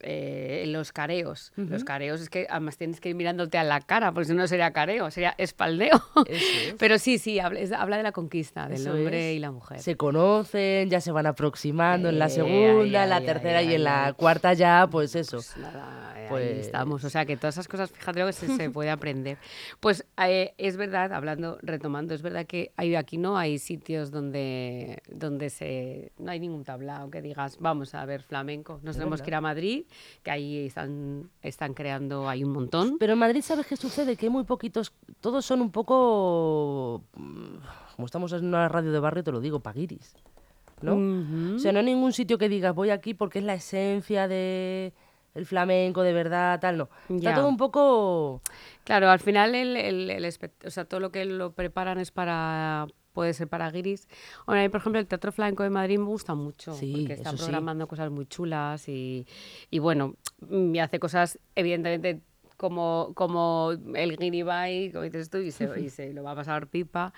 eh, 0.00 0.64
los 0.68 0.92
careos. 0.92 1.52
Los 1.56 1.84
careos 1.84 2.20
es 2.20 2.28
que 2.28 2.46
además 2.50 2.76
tienes 2.76 3.00
que 3.00 3.08
ir 3.08 3.14
mirándote 3.14 3.56
a 3.56 3.64
la 3.64 3.80
cara, 3.80 4.12
porque 4.12 4.26
si 4.28 4.34
no 4.34 4.46
sería 4.46 4.72
careo, 4.72 5.10
sería 5.10 5.34
espaldeo. 5.38 6.02
Eso. 6.26 6.76
Pero 6.78 6.98
sí, 6.98 7.18
sí, 7.18 7.38
habla, 7.38 7.60
habla 7.78 7.96
de 7.96 8.02
la 8.02 8.12
conquista 8.12 8.68
del 8.68 8.80
Eso 8.80 8.92
hombre 8.92 9.32
y 9.32 9.38
la 9.38 9.50
mujer. 9.50 9.78
Se 9.80 9.96
conocen, 9.96 10.90
ya 10.90 11.00
se 11.00 11.12
van 11.12 11.26
aproximando 11.26 12.08
en 12.10 12.18
la 12.18 12.26
Eh, 12.26 12.30
segunda, 12.30 13.04
en 13.04 13.10
la 13.10 13.20
tercera 13.22 13.62
y 13.62 13.74
en 13.74 13.84
la 13.84 14.12
cuarta 14.14 14.52
ya, 14.52 14.86
pues 14.90 15.14
eso. 15.14 15.38
Pues 15.38 15.56
nada, 15.56 15.94
eh, 16.17 16.23
ahí 16.25 16.29
Pues- 16.29 16.58
estamos. 16.67 17.05
O 17.05 17.11
sea, 17.11 17.25
que 17.26 17.37
todas 17.37 17.55
esas 17.55 17.69
cosas, 17.69 17.91
fíjate 17.91 18.20
lo 18.20 18.26
que 18.26 18.32
se, 18.32 18.49
se 18.56 18.70
puede 18.70 18.91
aprender. 18.91 19.38
Pues 19.81 20.06
eh, 20.26 20.55
es 20.58 20.76
verdad, 20.76 21.12
hablando, 21.12 21.58
retomando, 21.62 22.14
es 22.14 22.23
verdad 22.23 22.46
que 22.46 22.73
hay, 22.76 22.94
aquí 22.94 23.19
no 23.19 23.37
hay 23.37 23.58
sitios 23.58 24.11
donde, 24.11 25.02
donde 25.11 25.50
se, 25.50 26.12
no 26.19 26.31
hay 26.31 26.41
ningún 26.41 26.64
tablao 26.64 27.11
que 27.11 27.20
digas, 27.23 27.58
vamos 27.61 27.94
a 27.94 28.05
ver 28.06 28.23
flamenco. 28.23 28.81
Nos 28.82 28.93
Es 28.93 28.96
tenemos 28.99 29.20
verdad. 29.20 29.25
que 29.25 29.31
ir 29.31 29.35
a 29.35 29.41
Madrid, 29.41 29.85
que 30.23 30.31
ahí 30.31 30.67
están, 30.67 31.31
están 31.43 31.75
creando, 31.75 32.29
hay 32.29 32.44
un 32.44 32.52
montón. 32.52 32.96
Pero 32.99 33.12
en 33.14 33.19
Madrid, 33.19 33.43
¿sabes 33.43 33.67
qué 33.67 33.76
sucede? 33.76 34.17
Que 34.17 34.26
hay 34.26 34.31
muy 34.31 34.44
poquitos, 34.44 34.93
todos 35.20 35.44
son 35.44 35.61
un 35.61 35.70
poco, 35.70 37.05
mm, 37.17 37.56
como 37.96 38.06
estamos 38.06 38.32
en 38.32 38.44
una 38.46 38.69
radio 38.69 38.93
de 38.93 38.99
barrio, 38.99 39.23
te 39.25 39.32
lo 39.32 39.41
digo, 39.41 39.61
paguiris, 39.61 40.14
¿no? 40.82 40.94
Ujú. 40.94 41.56
O 41.56 41.58
sea, 41.58 41.73
no 41.73 41.79
hay 41.81 41.85
ningún 41.85 42.12
sitio 42.12 42.38
que 42.38 42.49
digas, 42.49 42.75
voy 42.75 42.91
aquí 42.91 43.14
porque 43.14 43.38
es 43.38 43.44
la 43.44 43.55
esencia 43.55 44.29
de 44.29 44.93
el 45.34 45.46
flamenco 45.46 46.02
de 46.02 46.12
verdad, 46.12 46.60
tal, 46.60 46.76
no. 46.79 46.88
Está 47.08 47.31
Ya. 47.31 47.34
todo 47.34 47.48
un 47.48 47.56
poco... 47.56 48.43
Claro, 48.84 49.10
al 49.10 49.20
final 49.20 49.55
el, 49.55 49.76
el, 49.76 50.10
el 50.10 50.24
o 50.67 50.70
sea, 50.70 50.84
todo 50.84 51.00
lo 51.00 51.10
que 51.10 51.24
lo 51.24 51.53
preparan 51.53 51.98
es 51.98 52.10
para 52.10 52.86
puede 53.12 53.32
ser 53.32 53.46
para 53.48 53.70
guiris. 53.70 54.08
Bueno, 54.44 54.60
a 54.60 54.64
mí, 54.64 54.69
por 54.69 54.81
ejemplo, 54.81 54.98
el 55.00 55.06
Teatro 55.06 55.31
Flamenco 55.31 55.62
de 55.62 55.70
Madrid 55.70 55.98
me 55.98 56.05
gusta 56.06 56.34
mucho 56.34 56.74
Sí, 56.74 56.93
porque 56.93 57.12
están 57.12 57.34
eso 57.36 57.44
sí. 57.44 57.48
programando 57.50 57.86
cosas 57.86 58.10
muy 58.10 58.26
chulas 58.26 58.88
y, 58.88 59.24
y 59.70 59.79
bueno, 59.79 60.17
y 60.50 60.79
hace 60.81 60.98
cosas 60.98 61.38
evidentemente 61.55 62.22
como, 62.56 63.12
como 63.14 63.70
el 63.94 64.17
guiribay, 64.17 64.91
como 64.91 65.05
dices 65.05 65.31
tú, 65.31 65.38
y 65.38 65.53
se, 65.53 65.81
y 65.81 65.91
se 65.91 66.12
lo 66.12 66.24
va 66.24 66.32
a 66.32 66.36
pasar 66.36 66.67
pipa, 66.67 67.12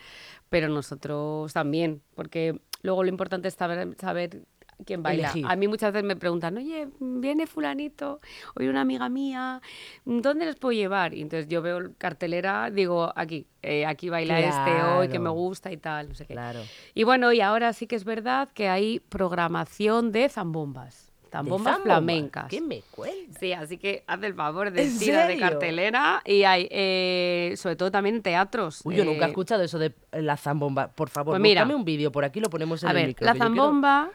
pero 0.50 0.68
nosotros 0.68 1.52
también, 1.54 2.02
porque 2.14 2.60
luego 2.82 3.02
lo 3.02 3.08
importante 3.08 3.48
es 3.48 3.54
saber, 3.54 3.96
saber 3.98 4.42
quién 4.84 5.02
baila. 5.02 5.32
A 5.48 5.56
mí 5.56 5.68
muchas 5.68 5.92
veces 5.92 6.06
me 6.06 6.16
preguntan, 6.16 6.56
oye, 6.56 6.88
viene 7.00 7.46
fulanito, 7.46 8.20
oye, 8.54 8.68
una 8.68 8.82
amiga 8.82 9.08
mía, 9.08 9.60
¿dónde 10.04 10.44
les 10.46 10.56
puedo 10.56 10.72
llevar? 10.72 11.14
Y 11.14 11.22
entonces 11.22 11.48
yo 11.48 11.62
veo 11.62 11.92
cartelera, 11.98 12.70
digo, 12.70 13.12
aquí, 13.16 13.46
eh, 13.62 13.86
aquí 13.86 14.08
baila 14.10 14.38
este 14.40 14.82
hoy, 14.82 15.08
que 15.08 15.18
me 15.18 15.30
gusta 15.30 15.72
y 15.72 15.76
tal, 15.76 16.08
no 16.10 16.14
sé 16.14 16.26
qué. 16.26 16.34
Claro. 16.34 16.60
Y 16.94 17.04
bueno, 17.04 17.32
y 17.32 17.40
ahora 17.40 17.72
sí 17.72 17.86
que 17.86 17.96
es 17.96 18.04
verdad 18.04 18.48
que 18.52 18.68
hay 18.68 19.00
programación 19.00 20.12
de 20.12 20.28
zambombas, 20.28 21.10
zambombas 21.30 21.80
flamencas. 21.80 22.46
¿Qué 22.48 22.60
me 22.60 22.82
cuentas? 22.90 23.36
Sí, 23.40 23.52
así 23.52 23.78
que 23.78 24.04
haz 24.06 24.22
el 24.22 24.34
favor 24.34 24.70
de 24.70 24.82
¿En 24.84 24.98
tira 24.98 25.26
de 25.26 25.36
cartelera 25.38 26.22
y 26.24 26.44
hay, 26.44 26.68
eh, 26.70 27.54
sobre 27.56 27.76
todo 27.76 27.90
también 27.90 28.22
teatros. 28.22 28.80
Uy, 28.84 28.96
yo 28.96 29.04
nunca 29.04 29.24
he 29.24 29.28
eh, 29.28 29.30
escuchado 29.30 29.62
eso 29.62 29.78
de 29.78 29.92
la 30.12 30.36
zambomba. 30.36 30.88
Por 30.88 31.08
favor, 31.10 31.32
Pues 31.32 31.40
mira. 31.42 31.64
un 31.66 31.84
vídeo, 31.84 32.12
por 32.12 32.24
aquí 32.24 32.40
lo 32.40 32.48
ponemos 32.50 32.82
en 32.82 32.88
A 32.88 32.92
el 32.92 32.96
ver, 32.96 33.06
micro. 33.08 33.24
la 33.26 33.32
quiero- 33.32 33.44
zambomba 33.46 34.10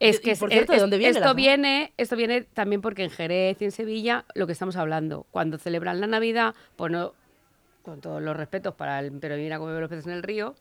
es 0.00 0.20
que 0.20 0.36
por 0.36 0.50
cierto, 0.50 0.72
¿de 0.72 0.80
dónde 0.80 0.98
viene 0.98 1.18
esto 1.18 1.34
viene 1.34 1.92
esto 1.96 2.16
viene 2.16 2.42
también 2.42 2.80
porque 2.80 3.04
en 3.04 3.10
Jerez 3.10 3.60
y 3.60 3.64
en 3.64 3.72
Sevilla 3.72 4.24
lo 4.34 4.46
que 4.46 4.52
estamos 4.52 4.76
hablando 4.76 5.26
cuando 5.30 5.58
celebran 5.58 6.00
la 6.00 6.06
Navidad 6.06 6.54
pues 6.76 6.92
no 6.92 7.14
con 7.82 8.00
todos 8.00 8.22
los 8.22 8.36
respetos 8.36 8.74
para 8.74 9.00
el 9.00 9.12
pero 9.12 9.36
mira 9.36 9.58
cómo 9.58 9.70
veo 9.70 9.80
los 9.80 9.90
peces 9.90 10.06
en 10.06 10.12
el 10.12 10.22
río 10.22 10.54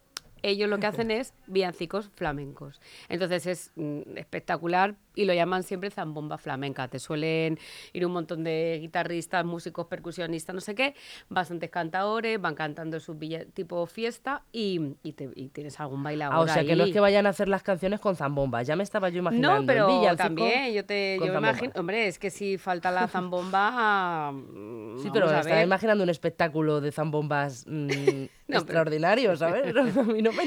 ellos 0.44 0.70
lo 0.70 0.78
que 0.78 0.88
hacen 0.88 1.10
es 1.12 1.34
villancicos 1.48 2.12
flamencos. 2.16 2.80
Entonces 3.10 3.48
es 3.48 3.72
mm, 3.76 4.18
espectacular 4.18 4.96
y 5.16 5.26
lo 5.26 5.34
llaman 5.34 5.64
siempre 5.64 5.90
zambomba 5.90 6.38
flamenca. 6.38 6.88
Te 6.88 7.00
suelen 7.00 7.60
ir 7.94 8.06
un 8.06 8.12
montón 8.14 8.44
de 8.44 8.78
guitarristas, 8.82 9.46
músicos, 9.46 9.88
percusionistas, 9.88 10.54
no 10.56 10.62
sé 10.62 10.76
qué, 10.76 10.96
bastantes 11.30 11.70
cantadores, 11.70 12.40
van 12.40 12.56
cantando 12.56 13.00
su 13.00 13.18
tipo 13.54 13.86
fiesta 13.86 14.44
y, 14.52 14.96
y, 15.04 15.14
te, 15.14 15.30
y 15.36 15.50
tienes 15.50 15.80
algún 15.80 16.04
bailador 16.04 16.36
Ah, 16.36 16.40
o 16.42 16.48
sea, 16.48 16.62
ahí. 16.62 16.68
que 16.68 16.76
no 16.76 16.84
es 16.86 16.92
que 16.92 17.00
vayan 17.00 17.26
a 17.26 17.30
hacer 17.30 17.48
las 17.48 17.64
canciones 17.64 18.00
con 18.00 18.16
zambomba. 18.16 18.64
Ya 18.64 18.76
me 18.76 18.84
estaba 18.84 19.10
yo 19.10 19.20
imaginando. 19.20 19.62
No, 19.62 19.66
pero 19.66 19.88
villancico 19.88 20.18
también 20.18 20.74
yo 20.74 20.86
te 20.86 21.18
yo 21.20 21.38
imagino, 21.38 21.72
hombre, 21.76 22.08
es 22.08 22.20
que 22.20 22.30
si 22.30 22.58
falta 22.58 22.92
la 22.92 23.08
zambomba, 23.08 24.32
mm, 24.32 25.00
Sí, 25.00 25.10
pero 25.12 25.28
me 25.28 25.40
estaba 25.40 25.62
imaginando 25.62 26.04
un 26.04 26.10
espectáculo 26.10 26.82
de 26.82 26.92
zambombas 26.92 27.66
mm, 27.68 27.90
extraordinario, 28.48 29.36
¿sabes? 29.36 29.74
a 29.98 30.04
mí 30.04 30.22
no 30.22 30.32
me. 30.32 30.44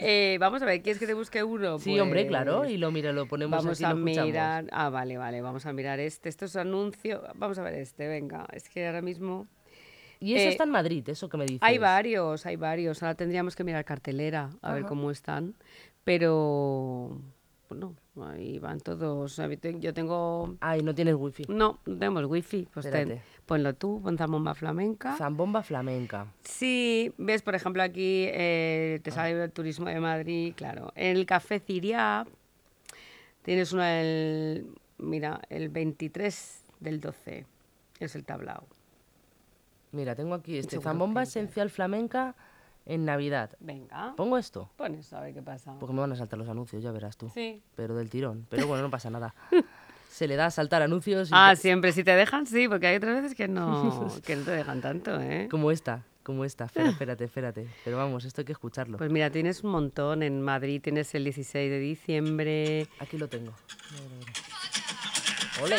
Eh, 0.00 0.36
vamos 0.40 0.62
a 0.62 0.64
ver, 0.64 0.82
¿quieres 0.82 0.98
que 0.98 1.06
te 1.06 1.14
busque 1.14 1.42
uno? 1.42 1.78
Sí, 1.78 1.98
hombre, 1.98 2.22
Pues, 2.22 2.28
claro, 2.28 2.66
y 2.68 2.76
lo 2.76 2.90
mira, 2.90 3.12
lo 3.12 3.26
ponemos 3.26 3.62
Vamos 3.62 3.80
y 3.80 3.84
a 3.84 3.94
lo. 3.94 3.99
Mirar. 4.00 4.66
Ah, 4.72 4.88
vale, 4.90 5.16
vale, 5.18 5.40
vamos 5.40 5.66
a 5.66 5.72
mirar 5.72 6.00
este. 6.00 6.28
Esto 6.28 6.44
es 6.46 6.56
anuncio. 6.56 7.22
Vamos 7.36 7.58
a 7.58 7.62
ver 7.62 7.74
este, 7.74 8.08
venga. 8.08 8.46
Es 8.52 8.68
que 8.68 8.86
ahora 8.86 9.02
mismo. 9.02 9.46
Y 10.22 10.34
eso 10.34 10.48
Eh, 10.48 10.52
está 10.52 10.64
en 10.64 10.70
Madrid, 10.70 11.08
eso 11.08 11.28
que 11.28 11.36
me 11.38 11.44
dices. 11.44 11.60
Hay 11.62 11.78
varios, 11.78 12.44
hay 12.44 12.56
varios. 12.56 13.02
Ahora 13.02 13.14
tendríamos 13.14 13.56
que 13.56 13.64
mirar 13.64 13.84
cartelera 13.84 14.50
a 14.62 14.74
ver 14.74 14.84
cómo 14.84 15.10
están. 15.10 15.54
Pero. 16.04 17.18
Bueno, 17.68 17.94
ahí 18.32 18.58
van 18.58 18.80
todos. 18.80 19.40
Yo 19.78 19.94
tengo. 19.94 20.56
Ay, 20.60 20.82
no 20.82 20.92
tienes 20.94 21.14
wifi. 21.14 21.44
No, 21.48 21.78
no 21.86 21.94
tenemos 21.98 22.24
wifi. 22.26 22.66
Pues 22.74 22.90
ten- 22.90 23.20
ponlo 23.46 23.74
tú, 23.74 24.00
pon 24.02 24.18
zambomba 24.18 24.54
flamenca. 24.54 25.16
Zambomba 25.16 25.62
flamenca. 25.62 26.26
Sí, 26.42 27.12
ves, 27.16 27.42
por 27.42 27.54
ejemplo, 27.54 27.82
aquí 27.82 28.26
eh, 28.28 28.96
Ah. 28.98 29.02
te 29.04 29.10
sale 29.12 29.42
el 29.44 29.52
turismo 29.52 29.86
de 29.86 30.00
Madrid, 30.00 30.52
claro. 30.56 30.92
En 30.96 31.16
el 31.16 31.26
Café 31.26 31.60
Ciria 31.60 32.26
tienes 33.50 33.72
uno 33.72 33.82
el, 33.84 34.64
mira, 34.98 35.40
el 35.48 35.70
23 35.70 36.62
del 36.78 37.00
12, 37.00 37.44
es 37.98 38.14
el 38.14 38.24
tablao. 38.24 38.64
Mira, 39.90 40.14
tengo 40.14 40.34
aquí 40.34 40.56
este 40.56 40.78
zambomba 40.80 41.24
esencial 41.24 41.68
flamenca 41.68 42.36
en 42.86 43.04
Navidad. 43.04 43.50
Venga, 43.58 44.14
¿Pongo 44.16 44.38
esto? 44.38 44.70
pon 44.76 44.94
eso, 44.94 45.16
a 45.16 45.20
ver 45.22 45.34
qué 45.34 45.42
pasa. 45.42 45.74
Porque 45.80 45.92
me 45.92 45.98
van 46.00 46.12
a 46.12 46.14
saltar 46.14 46.38
los 46.38 46.48
anuncios, 46.48 46.80
ya 46.80 46.92
verás 46.92 47.16
tú. 47.16 47.28
Sí. 47.34 47.60
Pero 47.74 47.96
del 47.96 48.08
tirón. 48.08 48.46
Pero 48.50 48.68
bueno, 48.68 48.84
no 48.84 48.90
pasa 48.90 49.10
nada. 49.10 49.34
Se 50.10 50.28
le 50.28 50.36
da 50.36 50.46
a 50.46 50.50
saltar 50.52 50.82
anuncios 50.82 51.30
y 51.30 51.32
Ah, 51.34 51.50
que- 51.50 51.56
siempre, 51.60 51.90
si 51.90 52.04
te 52.04 52.12
dejan, 52.14 52.46
sí, 52.46 52.68
porque 52.68 52.86
hay 52.86 52.98
otras 52.98 53.16
veces 53.20 53.34
que 53.36 53.48
no, 53.48 54.06
que 54.24 54.36
no 54.36 54.44
te 54.44 54.52
dejan 54.52 54.80
tanto, 54.80 55.20
¿eh? 55.20 55.48
como 55.50 55.72
esta, 55.72 56.04
como 56.22 56.44
esta. 56.44 56.64
Espera, 56.66 56.90
espérate, 56.90 57.24
espérate. 57.24 57.68
Pero 57.84 57.96
vamos, 57.96 58.24
esto 58.24 58.40
hay 58.40 58.44
que 58.44 58.52
escucharlo. 58.52 58.98
Pues 58.98 59.10
mira, 59.10 59.30
tienes 59.30 59.62
un 59.64 59.70
montón. 59.70 60.22
En 60.22 60.40
Madrid 60.42 60.80
tienes 60.82 61.14
el 61.14 61.24
16 61.24 61.70
de 61.70 61.78
diciembre. 61.78 62.86
Aquí 62.98 63.16
lo 63.18 63.28
tengo. 63.28 63.52
¡Ole! 65.62 65.78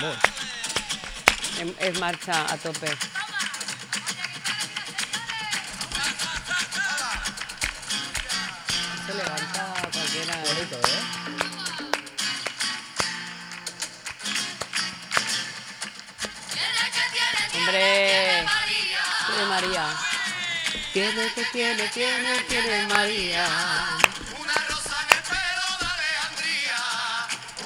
Vamos. 0.00 0.16
en- 1.60 1.74
Es 1.80 2.00
marcha 2.00 2.52
a 2.52 2.56
tope. 2.56 2.88
Se 9.06 9.14
levanta 9.14 9.74
cualquiera. 9.92 10.34
¿eh? 10.34 10.44
Bonito, 10.46 10.76
¿eh? 10.88 11.98
Hombre, 17.54 18.44
tiene 19.38 19.50
María. 19.50 19.86
Tiene, 20.92 21.32
que 21.32 21.44
tiene, 21.52 21.88
tiene, 21.88 22.38
tiene 22.48 22.86
María. 22.88 23.46
Una 24.36 24.54
rosa 24.68 24.96
en 25.04 25.16
el 25.16 25.22
pelo 25.22 25.66
de 25.78 25.86
Alejandría, 25.94 26.80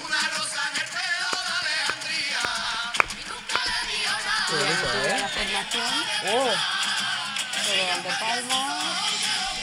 una 0.04 0.20
rosa 0.36 0.60
en 0.68 0.76
el 0.82 0.88
pelo 0.92 1.30
de 1.40 1.52
Alejandría. 1.62 2.42
Qué 4.48 4.54
bonito, 4.54 4.86
Tuve 4.92 5.08
¿eh? 5.08 5.20
la 5.20 5.28
formación, 5.28 5.92
¡Oh! 6.34 6.50
todo 7.64 7.86
dan 7.86 8.02
de 8.02 8.10
palmas. 8.20 8.98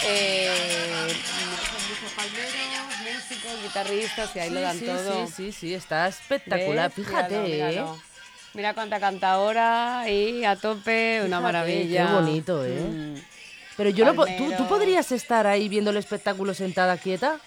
Eh, 0.01 1.15
palmeros, 2.15 2.97
músicos, 3.13 3.61
guitarristas, 3.61 4.35
y 4.35 4.39
ahí 4.39 4.49
lo 4.49 4.59
Sí, 4.59 4.63
dan 4.63 4.79
sí, 4.79 4.85
todo. 4.85 5.27
Sí, 5.27 5.33
sí, 5.35 5.51
sí, 5.51 5.73
está 5.75 6.07
espectacular. 6.07 6.91
¿Ves? 6.95 7.05
Fíjate, 7.05 7.37
Míralo, 7.39 7.95
¿eh? 7.95 8.08
Mira 8.53 8.73
cuánta 8.73 8.99
cantadora 8.99 9.99
ahí 10.01 10.43
a 10.43 10.55
tope, 10.55 11.19
una 11.19 11.37
Fíjate, 11.37 11.43
maravilla. 11.43 12.07
qué 12.07 12.13
bonito, 12.13 12.65
¿eh? 12.65 12.79
Mm. 12.79 13.15
Pero 13.77 13.89
yo 13.91 14.05
no 14.05 14.13
¿tú, 14.25 14.51
¿tú 14.57 14.67
podrías 14.67 15.11
estar 15.11 15.47
ahí 15.47 15.69
viendo 15.69 15.91
el 15.91 15.97
espectáculo 15.97 16.53
sentada 16.53 16.97
quieta? 16.97 17.39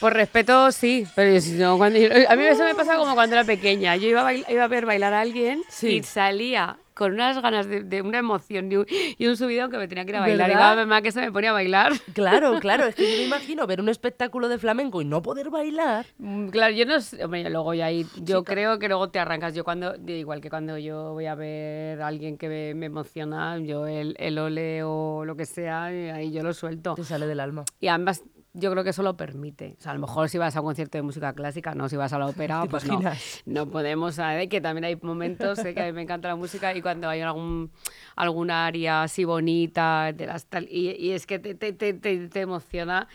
Por 0.00 0.14
respeto, 0.14 0.70
sí, 0.72 1.06
pero 1.14 1.40
si 1.40 1.52
no, 1.52 1.76
cuando 1.76 1.98
yo- 1.98 2.08
a 2.28 2.36
mí 2.36 2.44
eso 2.44 2.64
me 2.64 2.74
pasa 2.74 2.96
como 2.96 3.14
cuando 3.14 3.34
era 3.36 3.44
pequeña. 3.44 3.96
Yo 3.96 4.08
iba 4.08 4.20
a, 4.20 4.24
bail- 4.32 4.44
iba 4.48 4.64
a 4.64 4.68
ver 4.68 4.86
bailar 4.86 5.12
a 5.14 5.20
alguien 5.20 5.62
Sí. 5.68 5.96
y 5.96 6.02
salía 6.02 6.76
con 6.94 7.12
unas 7.12 7.40
ganas 7.40 7.68
de, 7.68 7.84
de 7.84 8.02
una 8.02 8.18
emoción 8.18 8.72
y 8.72 8.76
un, 8.76 8.86
y 8.88 9.26
un 9.28 9.36
subidón 9.36 9.70
que 9.70 9.76
me 9.78 9.86
tenía 9.86 10.04
que 10.04 10.10
ir 10.10 10.16
a 10.16 10.20
bailar. 10.20 10.48
¿Verdad? 10.48 10.72
Y 10.72 10.76
va 10.76 10.82
mamá 10.84 11.00
que 11.00 11.12
se 11.12 11.20
me 11.20 11.30
ponía 11.30 11.50
a 11.50 11.52
bailar. 11.52 11.92
Claro, 12.12 12.58
claro, 12.60 12.86
es 12.86 12.94
que 12.96 13.08
yo 13.10 13.18
me 13.18 13.24
imagino 13.24 13.66
ver 13.68 13.80
un 13.80 13.88
espectáculo 13.88 14.48
de 14.48 14.58
flamenco 14.58 15.00
y 15.00 15.04
no 15.04 15.22
poder 15.22 15.48
bailar. 15.50 16.06
Mm, 16.18 16.48
Claro, 16.48 16.74
yo 16.74 16.86
no 16.86 17.00
sé, 17.00 17.24
hombre, 17.24 17.48
luego 17.50 17.72
ya 17.74 17.86
ahí, 17.86 18.04
yo 18.22 18.42
creo 18.42 18.78
que 18.80 18.88
luego 18.88 19.10
te 19.10 19.20
arrancas. 19.20 19.54
Yo 19.54 19.62
cuando, 19.62 19.94
igual 20.08 20.40
que 20.40 20.50
cuando 20.50 20.76
yo 20.78 21.12
voy 21.12 21.26
a 21.26 21.36
ver 21.36 22.02
a 22.02 22.06
alguien 22.08 22.36
que 22.36 22.48
me, 22.48 22.74
me 22.74 22.86
emociona, 22.86 23.58
yo 23.58 23.86
el, 23.86 24.16
el 24.18 24.36
ole 24.38 24.82
o 24.82 25.24
lo 25.24 25.36
que 25.36 25.46
sea, 25.46 25.92
y 25.92 26.08
ahí 26.10 26.32
yo 26.32 26.42
lo 26.42 26.52
suelto. 26.52 26.94
Te 26.94 27.04
sale 27.04 27.26
del 27.28 27.38
alma. 27.38 27.64
Y 27.80 27.86
además, 27.88 28.24
yo 28.58 28.70
creo 28.72 28.84
que 28.84 28.90
eso 28.90 29.02
lo 29.02 29.16
permite. 29.16 29.76
O 29.78 29.82
sea, 29.82 29.92
a 29.92 29.94
lo 29.94 30.00
mejor 30.00 30.28
si 30.28 30.38
vas 30.38 30.56
a 30.56 30.60
un 30.60 30.66
concierto 30.66 30.98
de 30.98 31.02
música 31.02 31.32
clásica, 31.32 31.74
no, 31.74 31.88
si 31.88 31.96
vas 31.96 32.12
a 32.12 32.18
la 32.18 32.26
ópera, 32.26 32.60
¿Te 32.62 32.68
pues 32.68 32.84
no. 32.86 32.94
imaginas? 32.94 33.42
No 33.46 33.66
podemos, 33.70 34.16
¿sabes? 34.16 34.48
Que 34.48 34.60
también 34.60 34.84
hay 34.84 34.96
momentos, 35.00 35.58
sé 35.58 35.74
que 35.74 35.82
a 35.82 35.86
mí 35.86 35.92
me 35.92 36.02
encanta 36.02 36.28
la 36.28 36.36
música 36.36 36.74
y 36.74 36.82
cuando 36.82 37.08
hay 37.08 37.20
algún, 37.20 37.70
alguna 38.16 38.66
área 38.66 39.02
así 39.04 39.24
bonita, 39.24 40.12
de 40.12 40.26
las 40.26 40.46
tal, 40.46 40.66
y, 40.70 40.90
y 40.90 41.12
es 41.12 41.26
que 41.26 41.38
te, 41.38 41.54
te, 41.54 41.72
te, 41.72 41.92
te- 41.94 42.28
te 42.28 42.40
emociona. 42.40 43.08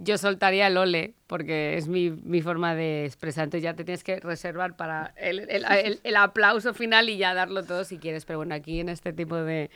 Yo 0.00 0.16
soltaría 0.16 0.68
el 0.68 0.76
ole, 0.76 1.14
porque 1.26 1.76
es 1.76 1.88
mi, 1.88 2.10
mi 2.10 2.40
forma 2.40 2.76
de 2.76 3.04
expresar. 3.04 3.42
Entonces 3.44 3.64
ya 3.64 3.74
te 3.74 3.82
tienes 3.82 4.04
que 4.04 4.20
reservar 4.20 4.76
para 4.76 5.12
el, 5.16 5.40
el- 5.50 5.64
el- 5.64 6.00
el 6.04 6.16
aplauso 6.16 6.72
final 6.72 7.08
y 7.08 7.16
ya 7.18 7.34
darlo 7.34 7.64
todo 7.64 7.82
si 7.82 7.98
quieres. 7.98 8.24
Pero 8.24 8.38
bueno, 8.38 8.54
aquí 8.54 8.78
en 8.78 8.90
este 8.90 9.12
tipo 9.12 9.34
de, 9.34 9.70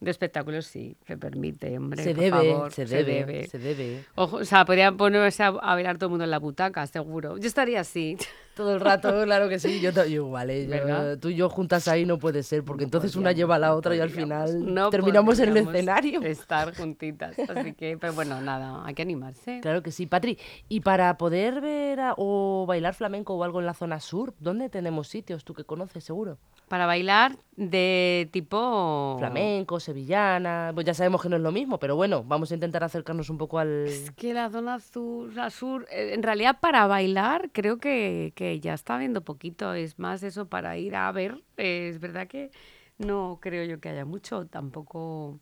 de 0.00 0.10
espectáculos 0.10 0.66
sí, 0.66 0.96
se 1.06 1.16
permite, 1.16 1.76
hombre. 1.76 2.02
Se 2.02 2.14
por 2.14 2.24
debe, 2.24 2.52
favor, 2.52 2.72
se 2.72 2.84
debe, 2.84 3.46
se 3.48 3.58
debe. 3.58 4.04
Ojo, 4.14 4.36
o 4.36 4.44
sea, 4.44 4.64
podrían 4.64 4.96
ponerse 4.96 5.42
a, 5.42 5.48
a 5.48 5.74
bailar 5.74 5.96
todo 5.98 6.06
el 6.06 6.10
mundo 6.10 6.24
en 6.24 6.30
la 6.30 6.38
butaca, 6.38 6.86
seguro. 6.86 7.38
Yo 7.38 7.46
estaría 7.46 7.80
así. 7.80 8.16
Todo 8.56 8.72
el 8.74 8.80
rato, 8.80 9.08
claro 9.24 9.50
que 9.50 9.58
sí. 9.58 9.80
Yo, 9.82 9.90
yo 9.92 10.04
igual, 10.06 10.48
¿eh? 10.50 11.16
Tú 11.20 11.28
y 11.28 11.36
yo 11.36 11.50
juntas 11.50 11.88
ahí 11.88 12.06
no 12.06 12.18
puede 12.18 12.42
ser, 12.42 12.64
porque 12.64 12.84
entonces 12.84 13.14
una 13.14 13.32
lleva 13.32 13.56
a 13.56 13.58
la 13.58 13.74
otra 13.74 13.94
y 13.94 14.00
al 14.00 14.08
final 14.08 14.74
No 14.74 14.88
terminamos 14.88 15.38
en 15.40 15.50
el 15.50 15.58
escenario. 15.58 16.22
Estar 16.22 16.74
juntitas. 16.74 17.38
Así 17.38 17.74
que, 17.74 17.98
pero 17.98 18.14
bueno, 18.14 18.40
nada, 18.40 18.82
hay 18.86 18.94
que 18.94 19.02
animarse. 19.02 19.60
Claro 19.60 19.82
que 19.82 19.92
sí, 19.92 20.06
Patri. 20.06 20.38
Y 20.70 20.80
para 20.80 21.18
poder 21.18 21.60
ver 21.60 22.00
a- 22.00 22.14
o 22.16 22.64
bailar 22.66 22.94
flamenco 22.94 23.34
o 23.34 23.44
algo 23.44 23.60
en 23.60 23.66
la 23.66 23.74
zona 23.74 24.00
sur, 24.00 24.32
¿dónde 24.40 24.70
tenemos 24.70 25.08
sitios? 25.08 25.44
Tú 25.44 25.52
que 25.52 25.64
conoces, 25.64 26.02
seguro. 26.02 26.38
Para 26.68 26.86
bailar 26.86 27.36
de 27.56 28.28
tipo. 28.32 29.16
Flamenco, 29.18 29.78
sevillana. 29.80 30.72
Pues 30.74 30.84
ya 30.86 30.94
sabemos 30.94 31.22
que 31.22 31.28
no 31.28 31.36
es 31.36 31.42
lo 31.42 31.52
mismo, 31.52 31.78
pero 31.78 31.94
bueno, 31.94 32.24
vamos 32.24 32.50
a 32.50 32.54
intentar 32.54 32.82
acercarnos 32.82 33.30
un 33.30 33.38
poco 33.38 33.58
al. 33.58 33.86
Es 33.86 34.10
que 34.12 34.34
la 34.34 34.50
zona 34.50 34.80
sur, 34.80 35.32
la 35.34 35.50
sur, 35.50 35.86
eh, 35.90 36.12
en 36.14 36.22
realidad 36.22 36.56
para 36.60 36.86
bailar 36.86 37.50
creo 37.52 37.78
que, 37.78 38.32
que 38.34 38.45
ya 38.60 38.74
está 38.74 38.98
viendo 38.98 39.20
poquito. 39.22 39.74
Es 39.74 39.98
más 39.98 40.22
eso 40.22 40.46
para 40.48 40.76
ir 40.78 40.96
a 40.96 41.10
ver. 41.12 41.42
Es 41.56 42.00
verdad 42.00 42.26
que 42.28 42.50
no 42.98 43.38
creo 43.40 43.64
yo 43.64 43.80
que 43.80 43.88
haya 43.90 44.04
mucho, 44.04 44.46
tampoco. 44.46 45.00
O 45.00 45.38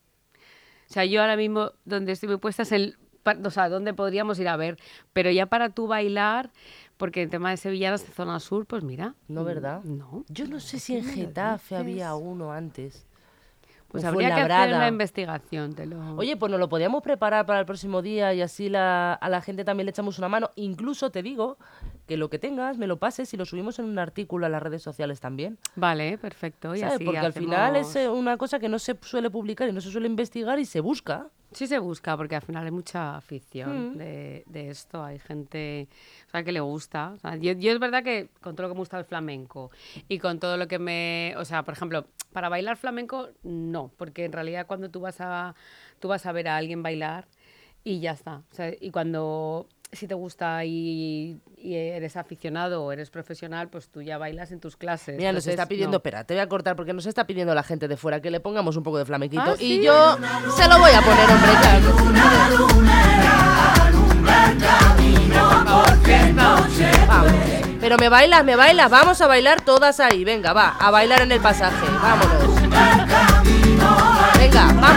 sea, 0.87 1.05
yo 1.05 1.21
ahora 1.21 1.37
mismo 1.37 1.73
donde 1.85 2.13
estoy 2.13 2.29
muy 2.29 2.39
puesta 2.39 2.63
es 2.63 2.73
el. 2.73 2.97
O 3.43 3.51
sea, 3.51 3.71
donde 3.71 3.95
podríamos 3.95 4.39
ir 4.39 4.49
a 4.49 4.57
ver. 4.57 4.77
Pero 5.15 5.31
ya 5.31 5.47
para 5.47 5.71
tú 5.71 5.87
bailar, 5.87 6.51
porque 6.99 7.23
el 7.23 7.31
tema 7.31 7.49
de 7.51 7.57
sevillanas 7.57 8.07
de 8.07 8.13
zona 8.13 8.39
sur, 8.39 8.67
pues 8.67 8.85
mira. 8.85 9.15
No, 9.29 9.43
mm, 9.43 9.47
¿verdad? 9.47 9.83
No. 9.85 10.25
Yo 10.29 10.47
no 10.47 10.61
sé 10.61 10.77
¿por 10.77 10.81
si 10.81 10.97
en 10.99 11.05
Getafe 11.07 11.77
había 11.77 12.15
uno 12.15 12.53
antes. 12.53 13.07
Pues 13.89 14.05
habría 14.05 14.35
que 14.35 14.41
hacer 14.41 14.75
una 14.75 14.89
investigación, 14.89 15.73
te 15.75 15.87
lo. 15.87 16.17
Oye, 16.17 16.37
pues 16.37 16.51
nos 16.51 16.59
lo 16.59 16.69
podíamos 16.69 17.01
preparar 17.01 17.47
para 17.47 17.61
el 17.61 17.65
próximo 17.67 18.03
día 18.03 18.35
y 18.35 18.43
así 18.43 18.69
la- 18.69 19.15
a 19.15 19.29
la 19.29 19.41
gente 19.41 19.65
también 19.65 19.87
le 19.87 19.91
echamos 19.91 20.19
una 20.19 20.29
mano. 20.29 20.51
Incluso 20.57 21.11
te 21.11 21.23
digo 21.23 21.59
que 22.07 22.17
lo 22.17 22.29
que 22.29 22.39
tengas 22.39 22.77
me 22.77 22.87
lo 22.87 22.99
pases 22.99 23.33
y 23.33 23.37
lo 23.37 23.45
subimos 23.47 23.79
en 23.79 23.87
un 23.87 23.99
artículo 23.99 24.45
a 24.47 24.49
las 24.49 24.63
redes 24.63 24.83
sociales 24.83 25.21
también. 25.21 25.59
Vale, 25.77 26.19
perfecto. 26.19 26.75
Y 26.75 26.81
¿sabes? 26.81 26.97
así 26.97 27.05
Porque 27.05 27.19
al 27.21 27.33
final 27.33 27.77
es 27.77 27.97
eh, 27.97 28.09
una 28.09 28.37
cosa 28.37 28.59
que 28.59 28.69
no 28.69 28.79
se 28.79 28.97
suele 29.03 29.31
publicar 29.31 29.69
y 29.69 29.73
no 29.73 29.81
se 29.81 29.91
suele 29.91 30.07
investigar 30.07 30.59
y 30.59 30.67
se 30.67 30.81
busca. 30.81 31.29
Sí 31.53 31.67
se 31.69 31.79
busca, 31.79 32.17
porque 32.17 32.35
al 32.37 32.43
final 32.43 32.65
hay 32.65 32.71
mucha 32.73 33.13
Mm. 33.13 33.17
afición 33.17 33.97
de, 33.99 34.43
de 34.47 34.71
esto. 34.71 35.03
Hay 35.05 35.19
gente 35.19 35.89
o 36.27 36.31
sea, 36.31 36.43
que 36.43 36.53
le 36.53 36.61
gusta. 36.61 37.13
O 37.15 37.19
sea, 37.19 37.37
yo, 37.37 37.53
yo 37.53 37.73
es 37.73 37.79
verdad 37.79 38.03
que 38.03 38.29
con 38.41 38.55
todo 38.57 38.65
lo 38.67 38.73
que 38.73 38.75
me 38.75 38.81
gusta 38.81 38.99
el 38.99 39.05
flamenco 39.05 39.71
y 40.09 40.19
con 40.19 40.41
todo 40.41 40.57
lo 40.57 40.67
que 40.69 40.79
me... 40.79 41.35
O 41.39 41.45
sea, 41.45 41.63
por 41.63 41.75
ejemplo, 41.75 42.07
para 42.33 42.49
bailar 42.49 42.77
flamenco, 42.77 43.29
no. 43.45 43.91
Porque 43.97 44.25
en 44.25 44.33
realidad 44.33 44.67
cuando 44.67 44.91
tú 44.91 45.01
vas 45.01 45.21
a, 45.21 45.55
tú 46.01 46.09
vas 46.09 46.27
a 46.27 46.33
ver 46.33 46.49
a 46.49 46.57
alguien 46.57 46.83
bailar 46.83 47.29
y 47.85 48.01
ya 48.01 48.13
está. 48.13 48.43
O 48.51 48.55
sea, 48.55 48.73
y 48.79 48.91
cuando 48.91 49.69
si 49.95 50.07
te 50.07 50.15
gusta 50.15 50.65
y, 50.65 51.41
y 51.57 51.75
eres 51.75 52.17
aficionado 52.17 52.85
o 52.85 52.93
eres 52.93 53.11
profesional, 53.11 53.69
pues 53.69 53.89
tú 53.89 54.03
ya 54.03 54.19
bailas 54.19 54.53
en 54.53 54.61
tus 54.61 54.77
clases. 54.77 55.17
Mira, 55.17 55.33
nos 55.33 55.47
está 55.47 55.67
pidiendo, 55.67 55.93
no. 55.93 55.97
espera, 55.99 56.25
te 56.25 56.35
voy 56.35 56.41
a 56.43 56.49
cortar 56.49 56.77
porque 56.77 56.93
nos 56.93 57.07
está 57.07 57.27
pidiendo 57.27 57.55
la 57.55 57.63
gente 57.63 57.89
de 57.89 57.97
fuera 57.97 58.21
que 58.21 58.31
le 58.31 58.41
pongamos 58.41 58.77
un 58.77 58.83
poco 58.83 58.99
de 58.99 59.05
flamenquito. 59.05 59.43
Ah, 59.43 59.55
Y 59.59 59.77
¿sí? 59.79 59.83
yo 59.83 60.17
se 60.57 60.69
lo 60.69 60.79
voy 60.79 60.93
a 60.93 61.01
poner, 61.01 61.31
hombre. 61.31 62.65
Vamos. 67.09 67.33
Pero 67.81 67.97
me 67.99 68.09
bailas, 68.09 68.45
me 68.45 68.57
bailas, 68.57 68.91
vamos 68.91 69.21
a 69.21 69.27
bailar 69.27 69.61
todas 69.61 70.01
ahí. 70.01 70.25
Venga, 70.25 70.53
va, 70.53 70.77
a 70.79 70.91
bailar 70.91 71.21
en 71.21 71.33
el 71.33 71.41
pasaje. 71.41 71.87
Vámonos. 72.03 72.61
Venga, 74.39 74.73
vamos. 74.81 74.94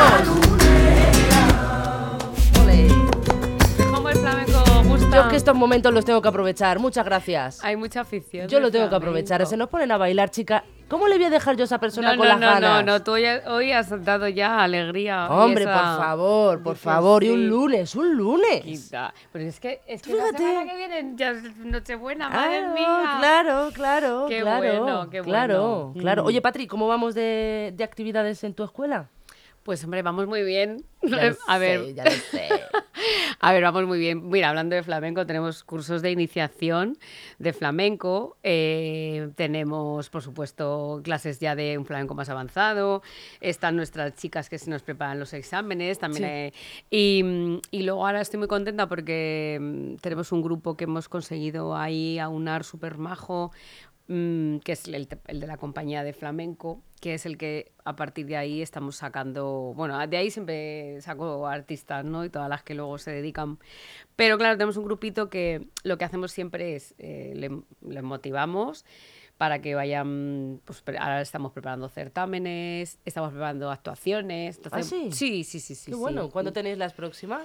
Estos 5.47 5.57
momentos 5.59 5.93
los 5.93 6.03
tengo 6.03 6.21
que 6.21 6.27
aprovechar. 6.27 6.77
Muchas 6.79 7.05
gracias. 7.05 7.63
Hay 7.63 7.75
mucha 7.77 8.01
afición. 8.01 8.47
Yo 8.49 8.59
lo 8.59 8.69
tengo 8.69 8.89
que 8.89 8.95
aprovechar. 8.95 9.45
Se 9.45 9.55
nos 9.55 9.69
ponen 9.69 9.91
a 9.91 9.97
bailar, 9.97 10.29
chica. 10.29 10.63
¿Cómo 10.89 11.07
le 11.07 11.15
voy 11.15 11.25
a 11.25 11.29
dejar 11.29 11.55
yo 11.57 11.63
a 11.63 11.65
esa 11.65 11.79
persona 11.79 12.11
No, 12.13 12.17
con 12.17 12.27
no, 12.27 12.33
las 12.33 12.39
no, 12.39 12.47
ganas? 12.47 12.85
no, 12.85 12.91
no, 12.93 13.03
tú 13.03 13.11
hoy, 13.11 13.25
hoy 13.47 13.71
has 13.73 13.89
dado 14.05 14.27
ya 14.29 14.61
alegría. 14.63 15.27
Hombre, 15.29 15.63
esa- 15.63 15.73
por 15.73 16.05
favor, 16.05 16.63
por 16.63 16.75
favor. 16.77 17.23
Y 17.23 17.29
un 17.29 17.47
lunes, 17.47 17.93
un 17.95 18.15
lunes. 18.15 18.61
Quita. 18.61 19.13
Pero 19.33 19.45
es 19.45 19.59
que, 19.59 19.81
es 19.87 20.01
que 20.01 20.11
Fíjate. 20.13 20.31
la 20.33 20.37
semana 20.37 20.71
que 20.71 20.77
viene 20.77 21.11
ya 21.15 21.31
es 21.31 21.57
Nochebuena, 21.57 22.29
madre 22.29 22.67
mía. 22.69 23.15
Claro, 23.19 23.69
claro, 23.73 24.25
Qué 24.29 24.41
claro. 24.41 24.59
bueno, 24.59 25.09
qué 25.09 25.21
Claro, 25.21 25.77
bueno. 25.87 25.93
claro. 26.01 26.23
Mm. 26.23 26.27
Oye, 26.27 26.41
Patri, 26.41 26.67
¿cómo 26.67 26.87
vamos 26.87 27.15
de, 27.15 27.73
de 27.75 27.83
actividades 27.83 28.43
en 28.45 28.53
tu 28.53 28.63
escuela? 28.63 29.09
Pues 29.67 29.83
hombre, 29.83 30.01
vamos 30.01 30.27
muy 30.27 30.43
bien. 30.43 30.85
Ya 31.01 31.09
lo 31.29 31.35
a 31.47 31.55
sé, 31.55 31.59
ver, 31.59 31.93
ya 31.93 32.05
lo 32.05 32.11
sé. 32.11 32.47
A 33.41 33.51
ver, 33.51 33.61
vamos 33.63 33.85
muy 33.85 33.99
bien. 33.99 34.29
Mira, 34.29 34.47
hablando 34.49 34.77
de 34.77 34.81
flamenco, 34.81 35.25
tenemos 35.27 35.63
cursos 35.65 36.01
de 36.01 36.09
iniciación 36.09 36.97
de 37.37 37.51
flamenco. 37.51 38.37
eh, 38.43 39.29
tenemos, 39.35 40.09
por 40.09 40.21
supuesto, 40.23 41.01
clases 41.03 41.39
ya 41.41 41.53
de 41.55 41.77
un 41.77 41.85
flamenco 41.85 42.15
más 42.15 42.29
avanzado. 42.29 43.03
Están 43.41 43.75
nuestras 43.75 44.15
chicas 44.15 44.49
que 44.49 44.57
se 44.57 44.69
nos 44.69 44.83
preparan 44.83 45.19
los 45.19 45.33
exámenes 45.33 45.99
también. 45.99 46.23
Sí. 46.23 46.29
eh, 46.31 46.53
y, 46.89 47.59
y 47.69 47.83
luego 47.83 48.07
ahora 48.07 48.21
estoy 48.21 48.39
muy 48.39 48.47
contenta 48.47 48.87
porque 48.87 49.59
mm, 49.61 49.95
tenemos 49.97 50.31
un 50.31 50.41
grupo 50.41 50.77
que 50.77 50.85
hemos 50.85 51.09
conseguido 51.09 51.75
ahí 51.75 52.19
aunar 52.19 52.63
súper 52.63 52.97
majo. 52.97 53.51
Mm, 54.07 54.57
que 54.59 54.71
es 54.73 54.87
el, 54.87 55.07
de 55.07 55.47
la 55.47 55.57
compañía 55.57 56.03
de 56.03 56.13
flamenco, 56.13 56.81
que 57.01 57.13
es 57.13 57.25
el 57.25 57.37
que 57.37 57.71
a 57.85 57.95
partir 57.95 58.25
de 58.25 58.37
ahí 58.37 58.61
estamos 58.61 58.95
sacando, 58.95 59.73
bueno, 59.75 60.05
de 60.07 60.17
ahí 60.17 60.31
siempre 60.31 60.99
saco 61.01 61.47
artistas, 61.47 62.03
¿no? 62.05 62.25
Y 62.25 62.29
todas 62.29 62.49
las 62.49 62.63
que 62.63 62.73
luego 62.73 62.97
se 62.97 63.11
dedican. 63.11 63.59
Pero 64.15 64.37
claro, 64.37 64.55
tenemos 64.57 64.77
un 64.77 64.85
grupito 64.85 65.29
que 65.29 65.67
lo 65.83 65.97
que 65.97 66.05
hacemos 66.05 66.31
siempre 66.31 66.75
es, 66.75 66.95
eh, 66.97 67.33
le- 67.35 67.61
les 67.87 68.03
motivamos 68.03 68.83
para 69.37 69.61
que 69.61 69.75
vayan, 69.75 70.61
pues 70.65 70.83
ahora 70.99 71.21
estamos 71.21 71.51
preparando 71.51 71.89
certámenes, 71.89 72.97
estamos 73.05 73.29
preparando 73.31 73.69
actuaciones. 73.69 74.59
¿Ah, 74.71 74.81
sí? 74.81 75.09
Sí, 75.11 75.43
sí, 75.43 75.59
sí, 75.59 75.75
sí. 75.75 75.85
Qué 75.91 75.91
sí. 75.91 75.97
bueno. 75.99 76.29
¿Cuándo 76.29 76.51
tenéis 76.53 76.77
las 76.77 76.93
próximas? 76.93 77.43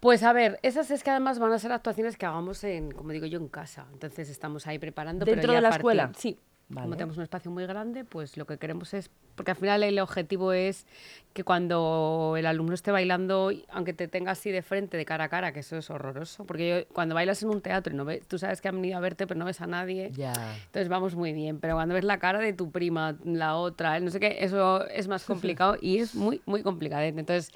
Pues 0.00 0.22
a 0.22 0.32
ver, 0.32 0.60
esas 0.62 0.90
es 0.90 1.02
que 1.02 1.10
además 1.10 1.38
van 1.38 1.52
a 1.52 1.58
ser 1.58 1.72
actuaciones 1.72 2.16
que 2.16 2.26
hagamos 2.26 2.62
en, 2.64 2.92
como 2.92 3.10
digo 3.10 3.26
yo, 3.26 3.38
en 3.38 3.48
casa. 3.48 3.86
Entonces 3.92 4.28
estamos 4.30 4.66
ahí 4.66 4.78
preparando. 4.78 5.24
pero 5.24 5.36
¿Dentro 5.36 5.52
ya 5.52 5.56
de 5.58 5.62
la 5.62 5.68
partir- 5.70 5.78
escuela? 5.80 6.12
Sí. 6.16 6.38
Vale. 6.68 6.86
Como 6.86 6.96
tenemos 6.96 7.16
un 7.18 7.22
espacio 7.22 7.50
muy 7.50 7.66
grande, 7.66 8.04
pues 8.04 8.36
lo 8.38 8.46
que 8.46 8.56
queremos 8.58 8.94
es, 8.94 9.10
porque 9.34 9.50
al 9.50 9.56
final 9.58 9.82
el 9.82 9.98
objetivo 9.98 10.52
es 10.54 10.86
que 11.34 11.44
cuando 11.44 12.34
el 12.38 12.46
alumno 12.46 12.72
esté 12.74 12.90
bailando, 12.90 13.50
aunque 13.70 13.92
te 13.92 14.08
tenga 14.08 14.32
así 14.32 14.50
de 14.50 14.62
frente, 14.62 14.96
de 14.96 15.04
cara 15.04 15.24
a 15.24 15.28
cara, 15.28 15.52
que 15.52 15.60
eso 15.60 15.76
es 15.76 15.90
horroroso, 15.90 16.44
porque 16.46 16.86
yo- 16.88 16.94
cuando 16.94 17.14
bailas 17.14 17.42
en 17.42 17.50
un 17.50 17.60
teatro 17.60 17.92
y 17.92 17.96
no 17.96 18.04
ves, 18.06 18.26
tú 18.26 18.38
sabes 18.38 18.62
que 18.62 18.68
han 18.68 18.76
venido 18.76 18.96
a 18.96 19.00
verte, 19.00 19.26
pero 19.26 19.38
no 19.38 19.44
ves 19.44 19.60
a 19.60 19.66
nadie, 19.66 20.10
Ya. 20.16 20.32
entonces 20.66 20.88
vamos 20.88 21.14
muy 21.14 21.32
bien, 21.34 21.60
pero 21.60 21.74
cuando 21.74 21.94
ves 21.94 22.04
la 22.04 22.18
cara 22.18 22.38
de 22.38 22.54
tu 22.54 22.70
prima, 22.70 23.16
la 23.24 23.56
otra, 23.56 24.00
no 24.00 24.10
sé 24.10 24.18
qué, 24.18 24.38
eso 24.40 24.86
es 24.88 25.06
más 25.06 25.24
complicado 25.58 25.76
y 25.80 25.98
es 25.98 26.14
muy, 26.14 26.40
muy 26.46 26.62
complicado. 26.62 27.02
Entonces, 27.02 27.52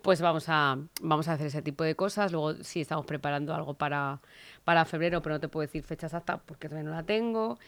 pues 0.00 0.20
vamos 0.20 0.44
a, 0.48 0.78
vamos 1.00 1.28
a 1.28 1.32
hacer 1.32 1.46
ese 1.46 1.62
tipo 1.62 1.82
de 1.82 1.96
cosas. 1.96 2.30
Luego 2.30 2.54
sí 2.62 2.82
estamos 2.82 3.06
preparando 3.06 3.54
algo 3.54 3.74
para, 3.74 4.20
para 4.62 4.84
febrero, 4.84 5.22
pero 5.22 5.36
no 5.36 5.40
te 5.40 5.48
puedo 5.48 5.62
decir 5.66 5.82
fecha 5.82 6.06
exacta 6.06 6.36
porque 6.36 6.68
todavía 6.68 6.90
no 6.90 6.94
la 6.94 7.02
tengo. 7.04 7.58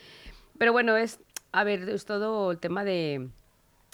Pero 0.58 0.72
bueno, 0.72 0.96
es, 0.96 1.20
a 1.52 1.64
ver, 1.64 1.88
es 1.88 2.04
todo 2.04 2.50
el 2.50 2.58
tema 2.58 2.84
de 2.84 3.28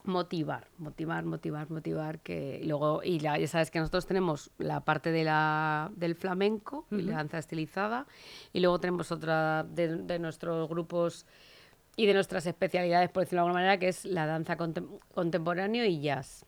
motivar, 0.05 0.67
motivar, 0.79 1.25
motivar, 1.25 1.71
motivar, 1.71 2.19
que 2.21 2.61
y 2.63 2.67
luego, 2.67 3.03
y 3.05 3.21
la- 3.21 3.39
ya 3.39 3.47
sabes 3.47 3.71
que 3.71 3.79
nosotros 3.79 4.07
tenemos 4.07 4.51
la 4.59 4.81
parte 4.81 5.13
de 5.13 5.25
la, 5.25 5.91
del 5.95 6.15
flamenco, 6.17 6.87
y 6.91 7.03
la 7.03 7.17
danza 7.17 7.39
estilizada, 7.39 8.07
y 8.53 8.61
luego 8.61 8.81
tenemos 8.81 9.13
otra 9.13 9.63
de, 9.65 9.99
de 9.99 10.19
nuestros 10.19 10.69
grupos 10.69 11.25
y 11.97 12.07
de 12.07 12.15
nuestras 12.15 12.47
especialidades, 12.47 13.11
por 13.11 13.23
decirlo 13.23 13.43
de 13.43 13.47
alguna 13.49 13.61
manera, 13.61 13.79
que 13.79 13.89
es 13.89 14.05
la 14.05 14.27
danza 14.27 14.57
contem- 14.57 14.99
contemporáneo 15.15 15.85
y 15.85 16.01
jazz, 16.01 16.45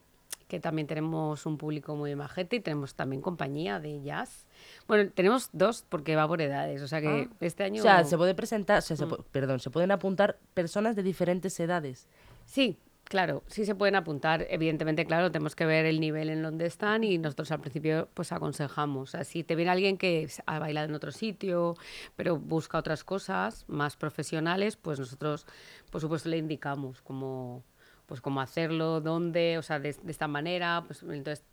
que 0.49 0.61
también 0.61 0.87
tenemos 0.87 1.47
un 1.47 1.59
público 1.59 1.97
muy 1.97 2.15
majete 2.17 2.57
y 2.57 2.61
tenemos 2.61 2.95
también 2.95 3.23
compañía 3.23 3.81
de 3.81 4.03
jazz. 4.03 4.47
Bueno, 4.87 5.11
tenemos 5.15 5.51
dos 5.53 5.85
porque 5.89 6.17
va 6.17 6.27
por 6.29 6.41
edades, 6.43 6.83
o 6.83 6.89
sea 6.89 7.01
que 7.01 7.29
este 7.41 7.65
año... 7.65 7.81
O 7.81 7.83
sea, 7.83 8.05
se 8.05 8.17
puede 8.17 8.35
presentar, 8.35 8.79
o 8.79 8.83
sea, 8.83 8.97
Mm. 8.97 9.11
se 9.11 9.17
perdón, 9.31 9.61
se 9.61 9.71
pueden 9.71 9.91
apuntar 9.91 10.39
personas 10.55 10.97
de 10.97 11.03
diferentes 11.03 11.59
edades. 11.61 12.09
Sí, 12.45 12.79
claro, 13.05 13.43
sí 13.47 13.65
se 13.65 13.75
pueden 13.75 13.97
apuntar. 13.97 14.47
Evidentemente, 14.51 15.05
claro, 15.07 15.31
tenemos 15.31 15.55
que 15.55 15.67
ver 15.67 15.87
el 15.87 16.01
nivel 16.01 16.29
en 16.31 16.43
donde 16.43 16.67
están 16.67 17.05
y 17.05 17.19
nosotros 17.19 17.51
al 17.51 17.61
principio 17.61 18.09
pues 18.15 18.33
aconsejamos. 18.33 19.11
O 19.11 19.13
sea, 19.13 19.25
si 19.25 19.45
te 19.45 19.55
viene 19.57 19.71
alguien 19.71 19.97
que 19.99 20.29
ha 20.47 20.59
bailado 20.59 20.89
en 20.89 20.95
otro 20.95 21.11
sitio, 21.13 21.77
pero 22.17 22.39
busca 22.39 22.79
otras 22.79 23.05
cosas 23.05 23.65
más 23.69 23.97
profesionales, 23.97 24.77
pues 24.77 24.99
nosotros, 24.99 25.47
por 25.91 26.01
supuesto, 26.01 26.29
le 26.29 26.39
indicamos 26.39 27.03
cómo, 27.03 27.63
pues 28.07 28.21
cómo 28.21 28.41
hacerlo, 28.41 29.01
dónde, 29.01 29.59
o 29.59 29.63
sea, 29.63 29.79
de, 29.79 29.95
de 30.03 30.13
esta 30.13 30.29
manera, 30.29 30.85
pues 30.87 31.03
entonces 31.03 31.45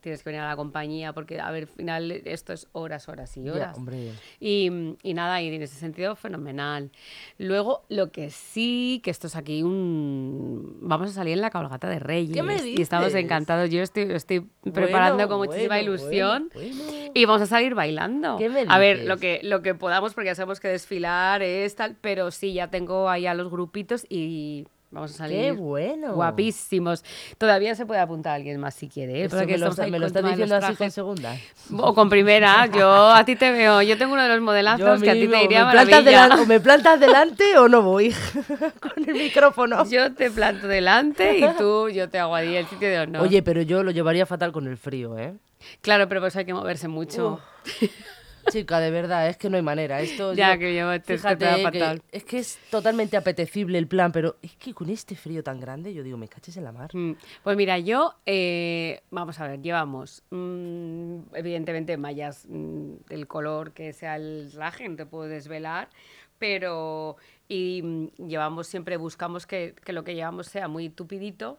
tienes 0.00 0.24
que 0.24 0.30
venir 0.30 0.42
a 0.42 0.48
la 0.48 0.56
compañía 0.56 1.12
porque, 1.12 1.38
a 1.38 1.48
ver, 1.52 1.62
al 1.62 1.68
final 1.68 2.10
esto 2.24 2.52
es 2.52 2.66
horas, 2.72 3.08
horas 3.08 3.36
y 3.36 3.48
horas. 3.48 3.76
hombre. 3.76 4.10
Y, 4.40 4.68
y 5.04 5.14
nada, 5.14 5.40
y 5.40 5.46
en 5.54 5.62
ese 5.62 5.76
sentido, 5.76 6.16
fenomenal. 6.16 6.90
Luego, 7.38 7.84
lo 7.88 8.10
que 8.10 8.30
sí, 8.30 9.00
que 9.04 9.12
esto 9.12 9.28
es 9.28 9.36
aquí 9.36 9.62
un... 9.62 10.76
Vamos 10.80 11.10
a 11.10 11.12
salir 11.12 11.34
en 11.34 11.40
la 11.40 11.50
cabalgata 11.50 11.88
de 11.88 12.00
Reyes. 12.00 12.42
me 12.44 12.56
Y 12.68 12.82
estamos 12.82 13.06
dices? 13.06 13.22
encantados. 13.22 13.70
Yo 13.70 13.80
estoy, 13.80 14.10
estoy 14.10 14.40
preparando 14.72 15.14
Bueno, 15.18 15.28
con 15.28 15.38
muchísima 15.46 15.76
bueno, 15.76 15.82
ilusión. 15.92 16.50
bueno, 16.52 16.82
bueno. 16.84 17.10
Y 17.14 17.24
vamos 17.24 17.42
a 17.42 17.46
salir 17.46 17.76
bailando. 17.76 18.38
¿Qué 18.38 18.48
me 18.48 18.64
a 18.68 18.78
ver, 18.78 18.96
dices? 18.96 19.08
lo 19.08 19.16
que, 19.18 19.38
lo 19.44 19.62
que 19.62 19.76
podamos, 19.76 20.14
porque 20.14 20.26
ya 20.30 20.34
sabemos 20.34 20.58
que 20.58 20.66
desfilar 20.66 21.42
es 21.42 21.76
tal, 21.76 21.96
pero 22.00 22.32
sí, 22.32 22.54
ya 22.54 22.66
tengo 22.70 23.08
ahí 23.08 23.26
a 23.28 23.34
los 23.34 23.48
grupitos 23.52 24.04
y 24.08 24.66
vamos 24.92 25.10
a 25.12 25.14
salir. 25.14 25.38
Qué 25.38 25.52
bueno. 25.52 26.14
Guapísimos. 26.14 27.04
Todavía 27.38 27.74
se 27.74 27.86
puede 27.86 28.00
apuntar 28.00 28.34
alguien 28.34 28.60
más 28.60 28.74
si 28.74 28.88
quiere. 28.88 29.22
¿eh? 29.22 29.24
Eso 29.24 29.36
me 29.36 29.58
lo, 29.58 29.74
me 29.90 29.98
lo 29.98 30.10
de 30.10 30.22
diciendo 30.22 30.56
así 30.56 30.76
con 30.76 30.90
segunda. 30.90 31.36
O 31.76 31.94
con 31.94 32.08
primera, 32.08 32.66
yo 32.72 33.10
a 33.10 33.24
ti 33.24 33.34
te 33.34 33.50
veo. 33.50 33.82
Yo 33.82 33.98
tengo 33.98 34.12
uno 34.12 34.22
de 34.22 34.28
los 34.28 34.40
modelazos 34.40 35.02
que 35.02 35.10
a 35.10 35.14
ti 35.14 35.26
te 35.26 35.44
iría 35.44 35.64
¿me 35.64 35.72
plantas, 35.72 36.40
o 36.40 36.46
me 36.46 36.60
plantas 36.60 37.00
delante 37.00 37.58
o 37.58 37.68
no 37.68 37.82
voy 37.82 38.14
con 38.80 38.92
el 39.08 39.14
micrófono. 39.14 39.84
Yo 39.88 40.12
te 40.14 40.30
planto 40.30 40.68
delante 40.68 41.38
y 41.38 41.48
tú, 41.58 41.88
yo 41.88 42.08
te 42.08 42.18
hago 42.18 42.34
ahí 42.34 42.54
el 42.54 42.66
sitio 42.66 42.88
de 42.88 43.00
honor. 43.00 43.22
Oye, 43.22 43.42
pero 43.42 43.62
yo 43.62 43.82
lo 43.82 43.90
llevaría 43.90 44.26
fatal 44.26 44.52
con 44.52 44.66
el 44.68 44.76
frío, 44.76 45.18
¿eh? 45.18 45.34
Claro, 45.80 46.08
pero 46.08 46.20
pues 46.20 46.36
hay 46.36 46.44
que 46.44 46.54
moverse 46.54 46.88
mucho. 46.88 47.40
Chica, 48.48 48.80
de 48.80 48.90
verdad, 48.90 49.28
es 49.28 49.36
que 49.36 49.48
no 49.50 49.56
hay 49.56 49.62
manera. 49.62 50.00
Esto 50.00 50.34
Ya, 50.34 50.54
yo- 50.54 50.60
que 50.60 50.74
yo 50.76 50.90
te- 50.92 51.00
te 51.00 51.16
fíjate 51.16 51.56
que 51.56 51.62
fatal. 51.62 52.02
es 52.12 52.24
que 52.24 52.38
es 52.38 52.58
totalmente 52.70 53.16
apetecible 53.16 53.78
el 53.78 53.86
plan, 53.86 54.12
pero 54.12 54.36
es 54.42 54.54
que 54.56 54.74
con 54.74 54.90
este 54.90 55.14
frío 55.16 55.42
tan 55.42 55.58
grande, 55.60 55.94
yo 55.94 56.02
digo, 56.02 56.18
me 56.18 56.28
caches 56.28 56.56
en 56.56 56.64
la 56.64 56.72
mar. 56.72 56.90
Mm, 56.94 57.12
Pues 57.42 57.56
mira, 57.56 57.78
yo, 57.78 58.14
eh, 58.26 59.00
vamos 59.10 59.40
a 59.40 59.46
ver, 59.48 59.60
llevamos, 59.62 60.22
mm, 60.30 61.34
evidentemente, 61.34 61.96
mallas 61.96 62.46
mm, 62.48 62.94
del 63.08 63.26
color 63.26 63.72
que 63.72 63.92
sea 63.92 64.16
el 64.16 64.50
traje, 64.52 64.88
no 64.88 64.96
te 64.96 65.06
puedo 65.06 65.24
desvelar, 65.28 65.88
pero 66.38 67.16
y 67.48 68.10
llevamos 68.18 68.66
siempre, 68.66 68.96
buscamos 68.96 69.46
que, 69.46 69.74
que 69.84 69.92
lo 69.92 70.04
que 70.04 70.14
llevamos 70.14 70.46
sea 70.46 70.68
muy 70.68 70.88
tupidito. 70.88 71.58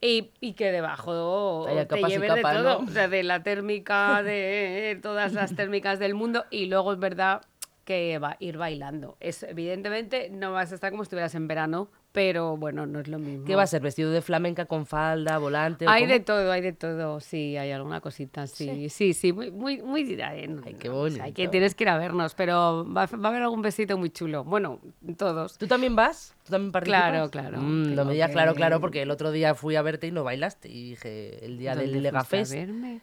Y, 0.00 0.30
y 0.40 0.52
que 0.52 0.72
debajo 0.72 1.66
te 1.88 2.02
lleves 2.02 2.34
de 2.34 2.42
todo, 2.42 2.62
¿no? 2.62 2.78
o 2.78 2.88
sea, 2.88 3.08
de 3.08 3.22
la 3.22 3.42
térmica, 3.42 4.22
de 4.22 4.98
todas 5.02 5.32
las 5.32 5.56
térmicas 5.56 5.98
del 5.98 6.14
mundo, 6.14 6.44
y 6.50 6.66
luego 6.66 6.92
es 6.92 6.98
verdad 6.98 7.42
que 7.86 8.18
va 8.18 8.32
a 8.32 8.36
ir 8.40 8.58
bailando. 8.58 9.16
Es, 9.20 9.42
evidentemente 9.44 10.28
no 10.28 10.52
vas 10.52 10.72
a 10.72 10.74
estar 10.74 10.90
como 10.90 11.04
si 11.04 11.06
estuvieras 11.06 11.34
en 11.34 11.48
verano, 11.48 11.88
pero 12.16 12.56
bueno, 12.56 12.86
no 12.86 13.00
es 13.00 13.08
lo 13.08 13.18
mismo. 13.18 13.44
¿Qué 13.44 13.54
va 13.54 13.64
a 13.64 13.66
ser? 13.66 13.82
¿Vestido 13.82 14.10
de 14.10 14.22
flamenca 14.22 14.64
con 14.64 14.86
falda, 14.86 15.36
volante? 15.36 15.84
Hay 15.86 16.06
de 16.06 16.18
todo, 16.20 16.50
hay 16.50 16.62
de 16.62 16.72
todo, 16.72 17.20
sí, 17.20 17.58
hay 17.58 17.72
alguna 17.72 18.00
cosita, 18.00 18.46
sí, 18.46 18.88
sí, 18.88 19.12
sí, 19.12 19.34
muy, 19.34 19.50
muy, 19.50 19.82
muy, 19.82 20.18
ay, 20.22 20.48
qué 20.78 20.88
no, 20.88 20.96
o 20.96 21.10
sea, 21.10 21.24
hay 21.24 21.32
que 21.34 21.42
bonito. 21.42 21.50
tienes 21.50 21.74
que 21.74 21.84
ir 21.84 21.90
a 21.90 21.98
vernos, 21.98 22.32
pero 22.34 22.86
va, 22.90 23.02
a- 23.02 23.16
va 23.16 23.28
a 23.28 23.30
haber 23.30 23.42
algún 23.42 23.60
besito 23.60 23.98
muy 23.98 24.08
chulo, 24.08 24.44
bueno, 24.44 24.80
todos. 25.18 25.58
¿Tú 25.58 25.66
también 25.66 25.94
vas? 25.94 26.34
¿Tú 26.44 26.52
también 26.52 26.72
participas? 26.72 27.10
Claro, 27.10 27.30
claro, 27.30 27.58
Mm, 27.60 27.94
no 27.94 28.04
me 28.06 28.14
digas 28.14 28.30
claro, 28.30 28.52
que- 28.52 28.56
claro, 28.56 28.80
porque 28.80 29.02
el 29.02 29.10
otro 29.10 29.30
día 29.30 29.54
fui 29.54 29.76
a 29.76 29.82
verte 29.82 30.06
y 30.06 30.10
no 30.10 30.24
bailaste. 30.24 30.70
Y 30.70 30.90
dije, 30.90 31.44
el 31.44 31.58
día 31.58 31.74
¿Dónde 31.74 31.90
del 31.92 32.02
Legafest, 32.02 32.54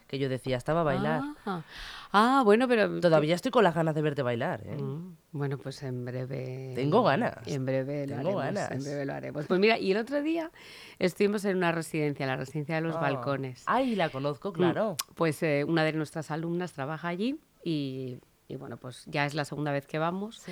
que 0.08 0.18
yo 0.18 0.28
decía, 0.28 0.58
estaba 0.58 0.82
a 0.82 0.84
bailar. 0.84 1.22
Ah, 1.24 1.36
ah, 1.46 1.62
bueno, 2.44 2.68
pero... 2.68 3.00
Todavía 3.00 3.36
estoy 3.36 3.52
con 3.52 3.64
las 3.64 3.74
ganas 3.76 3.96
de 3.96 4.02
verte 4.02 4.22
bailar, 4.22 4.62
¿eh? 4.66 4.76
Mm, 4.78 5.16
Bueno, 5.32 5.58
pues 5.58 5.82
en 5.84 6.06
breve. 6.06 6.74
Tengo 6.76 7.04
ganas. 7.04 7.36
En 7.48 7.66
breve 7.66 8.06
lo 8.08 8.16
Tengo 8.18 8.40
haremos. 8.40 8.62
En 8.64 8.70
ganas. 8.70 8.84
breve 8.86 9.06
lo 9.06 9.14
haremos. 9.14 9.46
Pues 9.48 9.60
mira, 9.60 9.80
y 9.80 9.92
el 9.92 9.98
otro 9.98 10.22
día 10.22 10.52
estuvimos 11.00 11.44
en 11.46 11.58
una 11.58 11.72
residencia, 11.72 12.26
la 12.28 12.36
residencia 12.36 12.76
de 12.76 12.82
los 12.82 12.96
Ah. 12.96 13.00
balcones. 13.02 13.64
Ay, 13.66 13.96
la 13.96 14.10
conozco, 14.10 14.54
claro. 14.54 14.96
Pues 15.16 15.42
eh, 15.44 15.66
una 15.68 15.84
de 15.84 15.94
nuestras 15.94 16.30
alumnas 16.32 16.72
trabaja 16.74 17.08
allí 17.08 17.40
y, 17.64 18.20
y 18.48 18.56
bueno, 18.58 18.78
pues 18.78 19.06
ya 19.08 19.26
es 19.26 19.34
la 19.34 19.46
segunda 19.46 19.72
vez 19.72 19.86
que 19.88 19.98
vamos. 19.98 20.38
Sí. 20.46 20.52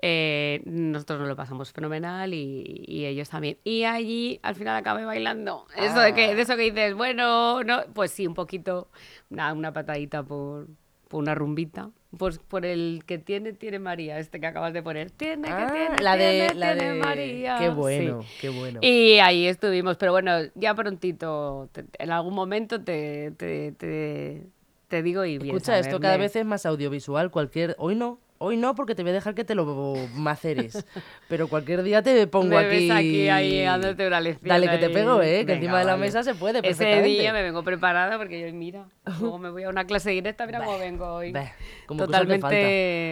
Eh, 0.00 0.62
nosotros 0.64 1.18
nos 1.18 1.28
lo 1.28 1.34
pasamos 1.34 1.72
fenomenal 1.72 2.32
y, 2.32 2.84
y 2.86 3.06
ellos 3.06 3.28
también. 3.30 3.58
Y 3.64 3.82
allí 3.84 4.38
al 4.44 4.54
final 4.54 4.76
acabé 4.76 5.04
bailando. 5.04 5.66
Eso 5.76 5.98
de, 6.00 6.14
que, 6.14 6.34
de 6.36 6.42
eso 6.42 6.54
que 6.56 6.62
dices, 6.70 6.94
bueno, 6.94 7.64
no, 7.64 7.80
pues 7.94 8.12
sí, 8.12 8.26
un 8.26 8.34
poquito, 8.34 8.88
nada, 9.28 9.52
una 9.54 9.72
patadita 9.72 10.22
por, 10.22 10.68
por 11.08 11.22
una 11.22 11.34
rumbita. 11.34 11.90
Pues 12.16 12.38
por 12.38 12.64
el 12.64 13.02
que 13.06 13.18
tiene, 13.18 13.52
tiene 13.52 13.78
María, 13.78 14.18
este 14.18 14.40
que 14.40 14.46
acabas 14.46 14.72
de 14.72 14.82
poner. 14.82 15.10
Tiene, 15.10 15.48
que 15.48 15.52
Ah, 15.54 15.70
tiene, 15.72 16.02
la 16.02 16.16
de, 16.16 16.30
tiene, 16.46 16.54
la 16.54 16.72
tiene 16.74 16.92
de... 16.94 17.00
María. 17.00 17.56
Qué 17.58 17.66
Sí. 17.66 17.70
bueno, 17.74 18.24
qué 18.40 18.48
bueno. 18.48 18.80
Y 18.82 19.18
ahí 19.18 19.46
estuvimos, 19.46 19.96
pero 19.98 20.12
bueno, 20.12 20.32
ya 20.54 20.74
prontito, 20.74 21.68
te- 21.72 21.84
en 21.98 22.10
algún 22.10 22.34
momento 22.34 22.80
te, 22.82 23.32
te, 23.32 23.72
te, 23.72 24.46
te 24.88 25.02
digo 25.02 25.24
y 25.26 25.36
vienes 25.38 25.62
Escucha, 25.62 25.78
esto 25.78 26.00
cada 26.00 26.16
vez 26.16 26.34
es 26.34 26.46
más 26.46 26.64
audiovisual. 26.64 27.30
Cualquier... 27.30 27.74
Hoy 27.78 27.94
no, 27.94 28.18
hoy 28.38 28.56
no, 28.56 28.74
porque 28.74 28.94
te 28.94 29.02
voy 29.02 29.10
a 29.10 29.14
dejar 29.14 29.34
que 29.34 29.44
te 29.44 29.54
lo 29.54 29.94
maceres. 30.14 30.84
Pero 31.28 31.48
cualquier 31.48 31.82
día 31.82 32.02
te 32.02 32.26
pongo 32.26 32.50
Me 32.50 32.58
aquí... 32.58 32.88
ves 32.88 32.90
aquí 32.96 33.28
ahí 33.28 33.62
dándote 33.62 34.06
una 34.06 34.20
lección. 34.20 34.48
Dale, 34.48 34.68
que 34.70 34.78
te 34.78 34.90
pego, 34.90 35.20
¿eh? 35.22 35.44
Que 35.46 35.54
encima 35.54 35.78
de 35.80 35.84
la 35.84 35.96
mesa 35.96 36.22
se 36.22 36.34
puede 36.34 36.60
Ese 36.68 37.02
día 37.02 37.32
me 37.32 37.42
vengo 37.42 37.62
preparada 37.62 38.16
porque 38.18 38.40
yo, 38.40 38.52
mira, 38.54 38.86
luego 39.20 39.38
me 39.38 39.50
voy 39.50 39.64
a 39.64 39.68
una 39.68 39.84
clase 39.86 40.10
directa, 40.10 40.46
mira 40.46 40.64
cómo 40.64 40.78
vengo 40.78 41.06
hoy. 41.06 41.32
Bah, 41.32 41.52
como 41.86 41.98
que 41.98 42.04
os 42.04 42.08
hace 42.14 42.26
Totalmente. 42.38 42.40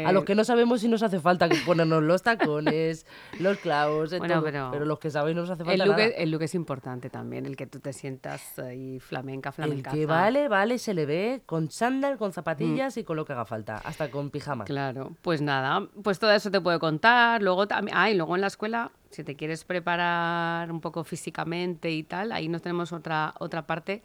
falta. 0.03 0.09
A 0.09 0.13
los 0.13 0.25
que 0.25 0.35
no 0.35 0.45
sabemos 0.45 0.81
si 0.81 0.89
nos 0.89 1.03
hace 1.03 1.21
falta 1.21 1.49
ponernos 1.65 2.03
los 2.03 2.23
tacones, 2.23 3.07
los 3.41 3.59
clavos, 3.59 4.11
de 4.11 4.19
Bueno, 4.19 4.35
todo. 4.35 4.45
pero- 4.45 4.69
Pero 4.73 4.85
los 4.85 4.99
que 4.99 5.11
sabéis 5.11 5.35
no 5.37 5.43
nos 5.43 5.51
hace 5.51 5.63
El 5.63 5.69
falta 5.69 5.87
look, 5.87 5.97
nada. 5.97 6.05
es, 6.09 6.15
el 6.19 6.31
look 6.31 6.43
es 6.43 6.55
importante 6.55 7.11
también, 7.11 7.47
el 7.47 7.57
que 7.57 7.67
tú 7.67 7.81
te 7.81 7.93
sientas 7.93 8.59
ahí 8.59 9.01
flamenca, 9.01 9.51
El 9.51 9.55
flamenca. 9.55 9.91
que 9.91 10.07
vale, 10.07 10.49
vale, 10.49 10.79
se 10.79 10.95
le 10.95 11.07
ve 11.07 11.43
con 11.47 11.69
chándal, 11.69 12.17
con 12.17 12.33
zapatillas 12.33 12.97
y 12.97 13.05
con 13.05 13.17
lo 13.17 13.25
que 13.25 13.33
haga 13.33 13.45
falta. 13.45 13.77
Hasta 13.85 14.11
con 14.11 14.31
pijama. 14.31 14.65
Mm. 14.65 14.67
Claro, 14.67 15.16
pues 15.23 15.41
nada, 15.43 15.89
pues 16.03 16.19
todo 16.19 16.33
eso 16.33 16.51
te 16.51 16.61
puedo 16.61 16.79
contar. 16.79 17.43
Luego 17.43 17.67
también, 17.67 17.97
ah, 17.97 18.11
y 18.11 18.15
luego 18.15 18.35
en 18.35 18.41
la 18.41 18.47
escuela, 18.49 18.91
si 19.11 19.25
te 19.25 19.35
quieres 19.37 19.65
preparar 19.65 20.71
un 20.71 20.81
poco 20.81 21.05
físicamente 21.05 21.91
y 21.91 22.03
tal, 22.03 22.33
ahí 22.33 22.49
nos 22.49 22.63
tenemos 22.63 22.93
otra, 22.93 23.35
otra 23.39 23.67
parte, 23.67 24.03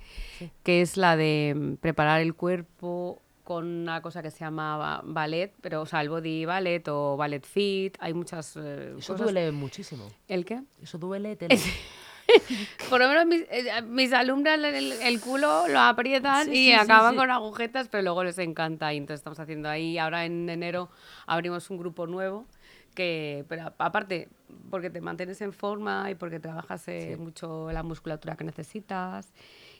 que 0.63 0.81
es 0.81 0.97
la 0.97 1.15
de 1.15 1.53
mm, 1.55 1.73
preparar 1.75 2.21
el 2.21 2.33
cuerpo 2.33 3.21
con 3.43 3.65
una 3.65 4.01
cosa 4.01 4.21
que 4.21 4.31
se 4.31 4.39
llama 4.39 4.77
ba- 4.77 5.01
ballet, 5.03 5.51
pero 5.61 5.81
o 5.81 5.85
sea, 5.85 6.01
el 6.01 6.09
body 6.09 6.45
ballet 6.45 6.87
o 6.87 7.17
ballet 7.17 7.43
fit, 7.45 7.97
hay 7.99 8.13
muchas 8.13 8.55
eh, 8.55 8.93
Eso 8.97 9.13
cosas. 9.13 9.25
duele 9.25 9.51
muchísimo. 9.51 10.07
¿El 10.27 10.45
qué? 10.45 10.61
Eso 10.81 10.97
duele. 10.97 11.37
Por 12.89 12.99
lo 12.99 13.07
menos 13.07 13.25
mis, 13.25 13.41
eh, 13.49 13.81
mis 13.87 14.13
alumnas 14.13 14.59
el, 14.59 14.91
el 14.91 15.19
culo 15.21 15.67
lo 15.67 15.79
aprietan 15.79 16.45
Sí, 16.45 16.51
y 16.51 16.65
sí, 16.67 16.73
acaban 16.73 17.11
sí. 17.11 17.17
con 17.17 17.31
agujetas, 17.31 17.87
pero 17.89 18.03
luego 18.03 18.23
les 18.23 18.37
encanta 18.37 18.93
y 18.93 18.97
entonces 18.97 19.19
estamos 19.19 19.39
haciendo 19.39 19.69
ahí. 19.69 19.97
Ahora 19.97 20.25
en 20.25 20.49
enero 20.49 20.89
abrimos 21.25 21.69
un 21.69 21.77
grupo 21.77 22.07
nuevo 22.07 22.45
que, 22.93 23.45
pero 23.47 23.73
aparte, 23.77 24.29
porque 24.69 24.89
te 24.89 25.01
mantienes 25.01 25.41
en 25.41 25.53
forma 25.53 26.09
y 26.11 26.15
porque 26.15 26.39
trabajas 26.39 26.87
eh, 26.87 27.15
mucho 27.17 27.71
la 27.71 27.83
musculatura 27.83 28.35
que 28.35 28.43
necesitas 28.43 29.31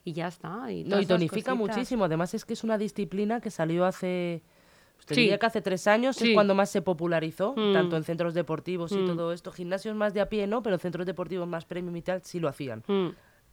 y 0.03 0.13
ya 0.13 0.27
está. 0.27 0.71
Y 0.71 0.83
No, 0.83 0.99
y 0.99 1.05
tonifica 1.05 1.53
muchísimo. 1.53 2.05
Además 2.05 2.33
es 2.33 2.45
que 2.45 2.53
es 2.53 2.63
una 2.63 2.77
disciplina 2.77 3.41
que 3.41 3.51
salió 3.51 3.85
hace... 3.85 4.41
te 5.05 5.15
Sí. 5.15 5.21
diría 5.21 5.37
que 5.39 5.45
hace 5.45 5.61
tres 5.61 5.87
años 5.87 6.15
Sí. 6.15 6.29
es 6.29 6.33
cuando 6.33 6.53
más 6.55 6.69
se 6.69 6.81
popularizó, 6.81 7.53
Mm. 7.55 7.73
tanto 7.73 7.97
en 7.97 8.03
centros 8.03 8.33
deportivos 8.33 8.91
y 8.91 8.97
Mm. 8.97 9.05
todo 9.07 9.33
esto. 9.33 9.51
Gimnasios 9.51 9.95
más 9.95 10.13
de 10.13 10.21
a 10.21 10.29
pie, 10.29 10.47
¿no? 10.47 10.61
Pero 10.63 10.77
centros 10.77 11.05
deportivos 11.05 11.47
más 11.47 11.65
premium 11.65 11.95
y 11.95 12.01
tal 12.01 12.21
sí 12.23 12.39
lo 12.39 12.47
hacían. 12.47 12.83
Mm, 12.87 13.09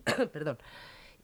Perdón. 0.32 0.58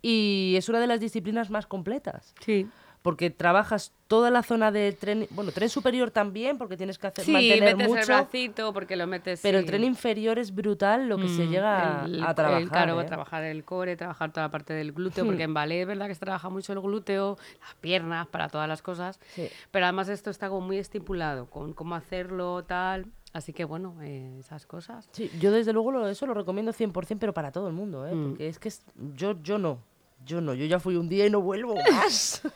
Y 0.02 0.54
es 0.56 0.68
una 0.68 0.80
de 0.80 0.86
las 0.86 1.00
disciplinas 1.00 1.48
más 1.50 1.66
completas. 1.66 2.34
Sí. 2.40 2.68
Porque 3.04 3.28
trabajas 3.28 3.92
toda 4.08 4.30
la 4.30 4.42
zona 4.42 4.72
de 4.72 4.90
tren, 4.92 5.26
bueno, 5.28 5.52
tren 5.52 5.68
superior 5.68 6.10
también, 6.10 6.56
porque 6.56 6.78
tienes 6.78 6.96
que 6.96 7.08
hacer, 7.08 7.22
Sí, 7.22 7.32
mantener 7.32 7.60
metes 7.76 7.80
el 7.86 7.88
mucho, 7.92 8.06
bracito 8.06 8.72
porque 8.72 8.96
lo 8.96 9.06
metes. 9.06 9.40
pero 9.42 9.58
el 9.58 9.66
tren 9.66 9.84
inferior 9.84 10.38
es 10.38 10.54
brutal 10.54 11.06
lo 11.06 11.18
que 11.18 11.28
se 11.28 11.44
Mm, 11.44 11.50
llega 11.50 12.04
el- 12.06 12.22
a 12.24 12.30
el- 12.30 12.34
trabajar. 12.34 12.68
claro, 12.70 12.98
¿eh? 13.02 13.04
trabajar 13.04 13.44
el 13.44 13.62
core, 13.62 13.96
trabajar 13.98 14.32
toda 14.32 14.46
la 14.46 14.50
parte 14.50 14.72
del 14.72 14.92
glúteo, 14.92 15.26
porque 15.26 15.42
en 15.42 15.52
ballet 15.52 15.82
es 15.82 15.86
verdad 15.86 16.06
que 16.06 16.14
se 16.14 16.20
trabaja 16.20 16.48
mucho 16.48 16.72
el 16.72 16.80
glúteo, 16.80 17.36
las 17.60 17.74
piernas, 17.82 18.26
para 18.28 18.48
todas 18.48 18.66
las 18.66 18.80
cosas. 18.80 19.20
Sí. 19.34 19.48
Pero 19.70 19.84
además 19.84 20.08
esto 20.08 20.30
está 20.30 20.48
como 20.48 20.66
muy 20.66 20.78
estipulado, 20.78 21.44
con 21.50 21.74
cómo 21.74 21.96
hacerlo, 21.96 22.64
tal. 22.64 23.04
Así 23.34 23.52
que 23.52 23.64
bueno, 23.66 23.96
eh, 24.00 24.34
esas 24.40 24.64
cosas. 24.64 25.10
Sí, 25.12 25.30
yo 25.38 25.52
desde 25.52 25.74
luego 25.74 25.92
lo, 25.92 26.08
eso 26.08 26.24
lo 26.24 26.32
recomiendo 26.32 26.72
100%, 26.72 27.18
pero 27.20 27.34
para 27.34 27.52
todo 27.52 27.68
el 27.68 27.74
mundo, 27.74 28.06
¿eh? 28.06 28.14
Mm. 28.14 28.28
Porque 28.30 28.48
es 28.48 28.58
que 28.58 28.68
es- 28.68 28.82
yo, 29.14 29.34
yo 29.42 29.58
no, 29.58 29.80
yo 30.24 30.40
no, 30.40 30.54
yo 30.54 30.64
ya 30.66 30.78
fui 30.80 30.96
un 30.96 31.08
día 31.08 31.26
y 31.26 31.30
no 31.30 31.40
vuelvo 31.40 31.74
más. 31.92 32.42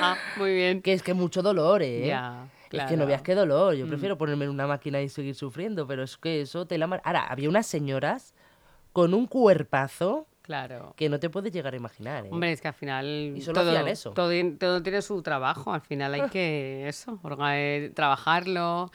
Ah, 0.00 0.16
muy 0.36 0.54
bien. 0.54 0.82
que 0.82 0.92
es 0.92 1.02
que 1.02 1.14
mucho 1.14 1.42
dolor, 1.42 1.82
¿eh? 1.82 2.06
Ya, 2.06 2.46
Es 2.70 2.84
que 2.84 2.96
no. 2.96 3.04
Mm. 3.04 3.08
veas 3.08 3.22
qué 3.22 3.34
dolor. 3.34 3.74
Yo 3.74 3.86
prefiero 3.86 4.18
ponerme 4.18 4.44
en 4.44 4.50
una 4.50 4.66
máquina 4.66 5.00
y 5.00 5.08
seguir 5.08 5.34
sufriendo, 5.34 5.86
pero 5.86 6.02
es 6.02 6.16
que 6.16 6.40
eso 6.42 6.66
te 6.66 6.76
la... 6.78 6.86
mar- 6.86 7.00
Ahora, 7.04 7.24
había 7.26 7.48
unas 7.48 7.66
señoras 7.66 8.34
con 8.92 9.14
un 9.14 9.26
cuerpazo 9.26 10.26
Claro. 10.42 10.94
que 10.96 11.08
no 11.08 11.18
te 11.18 11.28
puedes 11.28 11.52
llegar 11.52 11.74
a 11.74 11.76
imaginar, 11.76 12.24
¿eh? 12.26 12.28
Hombre, 12.30 12.52
es 12.52 12.60
que 12.60 12.68
al 12.68 12.74
final 12.74 13.34
Y 13.36 13.40
solo 13.40 13.60
todo, 13.62 13.86
eso. 13.86 14.10
Todo, 14.12 14.30
todo 14.58 14.82
tiene 14.82 15.02
su 15.02 15.20
trabajo. 15.22 15.72
Al 15.72 15.80
final 15.80 16.14
hay 16.14 16.28
que 16.30 16.86
eso, 16.88 17.18
eh, 17.50 17.90
trabajarlo. 17.94 18.90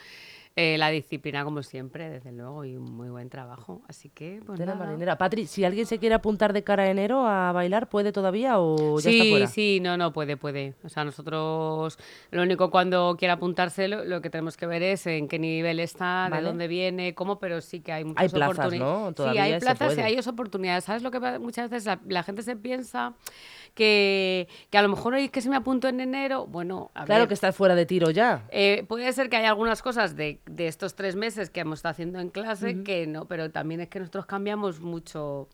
Eh, 0.58 0.78
la 0.78 0.90
disciplina, 0.90 1.44
como 1.46 1.64
siempre, 1.64 2.10
desde 2.10 2.32
luego, 2.34 2.66
y 2.66 2.76
un 2.76 2.84
muy 2.84 3.10
buen 3.10 3.30
trabajo. 3.30 3.82
Así 3.88 4.10
que, 4.10 4.42
pues 4.46 4.60
Tela 4.60 4.74
nada. 4.74 4.86
marinera. 4.86 5.18
Patri, 5.18 5.48
si 5.48 5.64
alguien 5.64 5.86
se 5.86 5.98
quiere 5.98 6.14
apuntar 6.16 6.52
de 6.52 6.64
cara 6.64 6.84
a 6.84 6.90
enero 6.90 7.26
a 7.26 7.52
bailar, 7.54 7.88
¿puede 7.88 8.12
todavía 8.12 8.60
o 8.60 9.00
ya 9.00 9.10
está 9.12 9.24
Sí, 9.24 9.30
fuera? 9.32 9.48
sí, 9.48 9.80
no, 9.82 9.96
no, 9.96 10.12
puede, 10.12 10.36
puede. 10.36 10.74
O 10.84 10.90
sea, 10.90 11.06
nosotros 11.06 11.98
lo 12.32 12.42
único 12.42 12.70
cuando 12.70 13.16
quiera 13.18 13.36
apuntarse, 13.36 13.88
lo, 13.88 14.04
lo 14.04 14.22
que 14.22 14.30
tenemos 14.30 14.58
que 14.58 14.66
ver 14.66 14.84
es 14.84 15.08
en 15.08 15.28
qué 15.30 15.40
nivel 15.40 15.80
está, 15.80 16.28
Vale. 16.30 16.38
de 16.38 16.42
dónde 16.50 16.68
viene, 16.68 17.16
cómo, 17.16 17.40
pero 17.40 17.62
sí 17.62 17.80
que 17.80 17.94
hay 17.94 18.04
muchas 18.04 18.22
Hay 18.24 18.30
plazas, 18.30 18.58
oportunidades. 18.60 19.02
¿no? 19.04 19.08
Sí, 19.10 19.16
Todavía 19.16 19.44
hay 19.44 19.54
se 19.54 19.60
plazas 19.62 19.98
y 19.98 20.02
hay 20.02 20.20
oportunidades. 20.20 20.84
¿Sabes 20.84 21.02
lo 21.02 21.12
que 21.12 21.20
muchas 21.40 21.70
veces 21.70 21.86
la, 21.86 22.00
la 22.08 22.24
gente 22.24 22.44
se 22.44 22.56
piensa? 22.58 23.14
Que, 23.74 24.48
que 24.70 24.78
a 24.78 24.82
lo 24.82 24.90
mejor 24.90 25.16
es 25.16 25.32
que 25.32 25.40
se 25.42 25.50
me 25.50 25.56
apunto 25.56 25.88
en 25.88 26.00
enero. 26.02 26.46
Bueno, 26.46 26.92
a 26.94 27.06
Claro 27.06 27.22
ver, 27.22 27.28
que 27.30 27.34
está 27.34 27.52
fuera 27.54 27.74
de 27.74 27.86
tiro 27.86 28.12
ya. 28.12 28.46
eh, 28.50 28.84
puede 28.88 29.12
ser 29.14 29.30
que 29.30 29.38
haya 29.38 29.48
algunas 29.50 29.82
cosas 29.82 30.16
de, 30.16 30.42
de 30.46 30.68
estos 30.68 30.96
tres 30.96 31.16
meses 31.16 31.50
que 31.50 31.62
hemos 31.62 31.80
estado 31.80 31.92
haciendo 31.92 32.20
en 32.20 32.30
clase 32.30 32.84
que 32.84 33.08
no, 33.08 33.26
pero 33.26 33.50
también 33.50 33.80
es 33.82 33.88
que 33.90 34.00
nosotros 34.00 34.26
cambiamos 34.26 34.82
mucho 34.82 35.48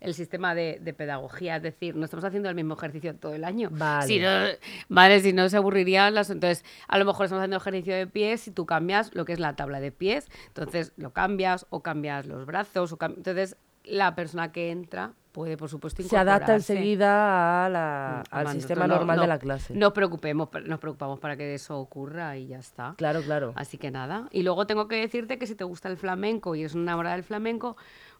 el 0.00 0.14
sistema 0.14 0.54
de, 0.54 0.78
de 0.82 0.92
pedagogía, 0.92 1.56
es 1.56 1.62
decir, 1.62 1.96
no 1.96 2.04
estamos 2.04 2.24
haciendo 2.24 2.48
el 2.48 2.54
mismo 2.54 2.74
ejercicio 2.74 3.14
todo 3.16 3.32
el 3.34 3.42
año. 3.42 3.70
Vale. 3.72 4.06
Si 4.06 4.18
no, 4.20 4.28
vale, 4.88 5.20
si 5.20 5.32
no 5.32 5.48
se 5.48 5.56
aburrirían 5.56 6.14
las... 6.14 6.28
Entonces, 6.30 6.64
a 6.88 6.98
lo 6.98 7.04
mejor 7.06 7.24
estamos 7.24 7.40
haciendo 7.40 7.56
ejercicio 7.56 7.94
de 7.96 8.06
pies 8.06 8.46
y 8.46 8.50
tú 8.50 8.66
cambias 8.66 9.14
lo 9.14 9.24
que 9.24 9.32
es 9.32 9.40
la 9.40 9.56
tabla 9.56 9.80
de 9.80 9.92
pies, 9.92 10.28
entonces 10.48 10.92
lo 10.96 11.12
cambias 11.12 11.66
o 11.70 11.80
cambias 11.82 12.26
los 12.26 12.44
brazos, 12.44 12.92
o 12.92 12.98
cam- 12.98 13.14
entonces 13.16 13.56
la 13.82 14.14
persona 14.14 14.52
que 14.52 14.70
entra 14.70 15.12
puede, 15.34 15.56
por 15.56 15.68
supuesto, 15.68 16.02
Se 16.04 16.16
adapta 16.16 16.54
enseguida 16.54 17.66
a 17.66 17.68
la- 17.68 18.22
al 18.30 18.48
sistema 18.52 18.86
no- 18.86 18.94
normal 18.94 19.16
no- 19.16 19.22
de 19.22 19.28
la 19.28 19.38
clase. 19.40 19.74
No 19.74 19.92
preocupemos, 19.92 20.48
nos 20.64 20.78
preocupamos 20.78 21.18
para 21.18 21.36
que 21.36 21.54
eso 21.54 21.78
ocurra 21.78 22.38
y 22.38 22.46
ya 22.46 22.58
está. 22.60 22.94
Claro, 22.96 23.20
claro. 23.20 23.52
Así 23.56 23.76
que 23.76 23.90
nada. 23.90 24.28
Y 24.30 24.44
luego 24.44 24.66
tengo 24.66 24.86
que 24.86 24.96
decirte 24.96 25.36
que 25.36 25.46
si 25.48 25.56
te 25.56 25.64
gusta 25.64 25.88
el 25.88 25.96
flamenco 25.96 26.54
y 26.54 26.60
eres 26.60 26.74
una 26.74 26.82
enamorada 26.84 27.16
del 27.16 27.24
flamenco, 27.24 27.76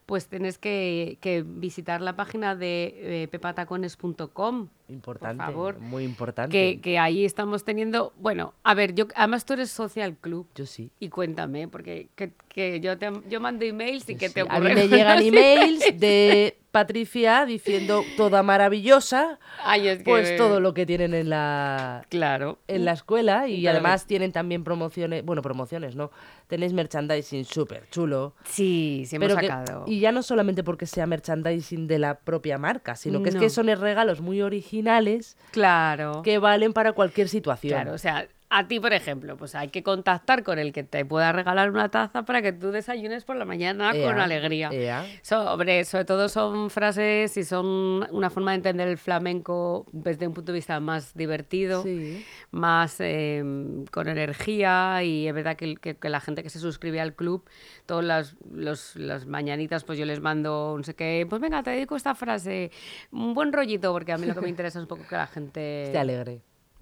pues 0.06 0.28
tienes 0.28 0.58
que, 0.58 1.16
que 1.22 1.42
visitar 1.46 2.02
la 2.02 2.14
página 2.16 2.54
de 2.56 3.22
eh, 3.22 3.28
pepatacones.com. 3.28 4.68
Importante, 4.88 5.42
por 5.44 5.52
favor. 5.52 5.78
muy 5.80 6.04
importante. 6.04 6.50
Que, 6.52 6.80
que 6.80 6.98
ahí 6.98 7.24
estamos 7.24 7.64
teniendo. 7.64 8.12
Bueno, 8.18 8.52
a 8.64 8.74
ver, 8.74 8.94
yo 8.94 9.06
además 9.14 9.44
tú 9.46 9.54
eres 9.54 9.70
social 9.70 10.16
club. 10.16 10.46
Yo 10.54 10.66
sí. 10.66 10.90
Y 11.00 11.08
cuéntame, 11.08 11.68
porque 11.68 12.08
que, 12.16 12.80
yo, 12.80 12.98
te, 12.98 13.10
yo 13.30 13.40
mando 13.40 13.64
emails 13.64 14.08
y 14.10 14.14
yo 14.14 14.18
que 14.18 14.28
sí. 14.28 14.34
te 14.34 14.40
A 14.40 14.44
ocurre. 14.44 14.74
mí 14.74 14.74
me 14.74 14.88
llegan 14.88 15.22
emails 15.22 15.84
de 15.98 16.58
Patricia 16.74 17.46
diciendo 17.46 18.02
toda 18.16 18.42
maravillosa, 18.42 19.38
Ay, 19.62 19.86
es 19.86 19.98
que- 19.98 20.04
pues 20.04 20.36
todo 20.36 20.58
lo 20.58 20.74
que 20.74 20.84
tienen 20.86 21.14
en 21.14 21.30
la 21.30 22.04
Claro. 22.08 22.58
en 22.66 22.84
la 22.84 22.90
escuela 22.92 23.46
y 23.46 23.60
Claro. 23.60 23.76
además 23.78 24.06
tienen 24.06 24.32
también 24.32 24.64
promociones, 24.64 25.24
bueno, 25.24 25.40
promociones, 25.40 25.94
¿no? 25.94 26.10
Tenéis 26.48 26.72
merchandising 26.72 27.44
súper 27.44 27.88
chulo. 27.90 28.34
Sí, 28.42 29.04
sí 29.06 29.14
hemos 29.14 29.28
Pero 29.28 29.40
que- 29.40 29.46
sacado. 29.46 29.84
y 29.86 30.00
ya 30.00 30.10
no 30.10 30.24
solamente 30.24 30.64
porque 30.64 30.86
sea 30.86 31.06
merchandising 31.06 31.86
de 31.86 32.00
la 32.00 32.18
propia 32.18 32.58
marca, 32.58 32.96
sino 32.96 33.22
que 33.22 33.28
es 33.28 33.36
que 33.36 33.50
son 33.50 33.68
regalos 33.68 34.20
muy 34.20 34.42
originales 34.42 35.36
Claro. 35.52 36.22
que 36.22 36.38
valen 36.38 36.72
para 36.72 36.92
cualquier 36.92 37.28
situación. 37.28 37.74
Claro, 37.74 37.92
o 37.94 37.98
sea, 37.98 38.26
a 38.56 38.68
ti, 38.68 38.78
por 38.80 38.92
ejemplo, 38.92 39.36
pues 39.36 39.54
hay 39.54 39.68
que 39.68 39.82
contactar 39.82 40.42
con 40.44 40.58
el 40.58 40.72
que 40.72 40.84
te 40.84 41.04
pueda 41.04 41.32
regalar 41.32 41.70
una 41.70 41.88
taza 41.88 42.24
para 42.24 42.40
que 42.40 42.52
tú 42.52 42.70
desayunes 42.70 43.24
por 43.24 43.36
la 43.36 43.44
mañana 43.44 43.92
con 43.92 44.20
alegría. 44.20 44.68
ea. 44.72 45.04
Sobre, 45.22 45.84
sobre 45.84 46.04
todo 46.04 46.28
son 46.28 46.70
frases 46.70 47.36
y 47.36 47.44
son 47.44 48.06
una 48.10 48.30
forma 48.30 48.52
de 48.52 48.56
entender 48.56 48.88
el 48.88 48.98
flamenco 48.98 49.86
desde 49.92 50.26
un 50.28 50.34
punto 50.34 50.52
de 50.52 50.56
vista 50.58 50.78
más 50.80 51.14
divertido, 51.14 51.82
Sí. 51.82 52.24
más 52.52 52.96
eh, 53.00 53.42
con 53.90 54.08
energía 54.08 55.02
y 55.02 55.26
es 55.26 55.34
verdad 55.34 55.56
que, 55.56 55.64
el- 55.64 55.80
que- 55.80 55.96
que 55.96 56.08
la 56.08 56.20
gente 56.20 56.42
que 56.42 56.50
se 56.50 56.58
suscribe 56.60 57.00
al 57.00 57.14
club, 57.14 57.44
todas 57.86 58.04
las, 58.04 58.36
los- 58.52 58.96
las 58.96 59.26
mañanitas, 59.26 59.84
pues 59.84 59.98
yo 59.98 60.04
les 60.06 60.20
mando 60.20 60.74
no 60.78 60.84
sé 60.84 60.94
qué, 60.94 61.26
pues 61.28 61.40
venga, 61.42 61.62
te 61.62 61.70
dedico 61.70 61.96
esta 61.96 62.14
frase, 62.14 62.70
un 63.10 63.34
buen 63.34 63.52
rollito, 63.52 63.92
porque 63.92 64.12
a 64.12 64.16
mí 64.18 64.26
lo 64.26 64.34
que 64.34 64.40
me 64.42 64.48
interesa 64.56 64.78
es 64.78 64.82
un 64.82 64.88
poco 64.88 65.02
que 65.08 65.16
la 65.16 65.26
gente 65.26 65.84
Esté 65.84 65.98
alegre. 65.98 66.40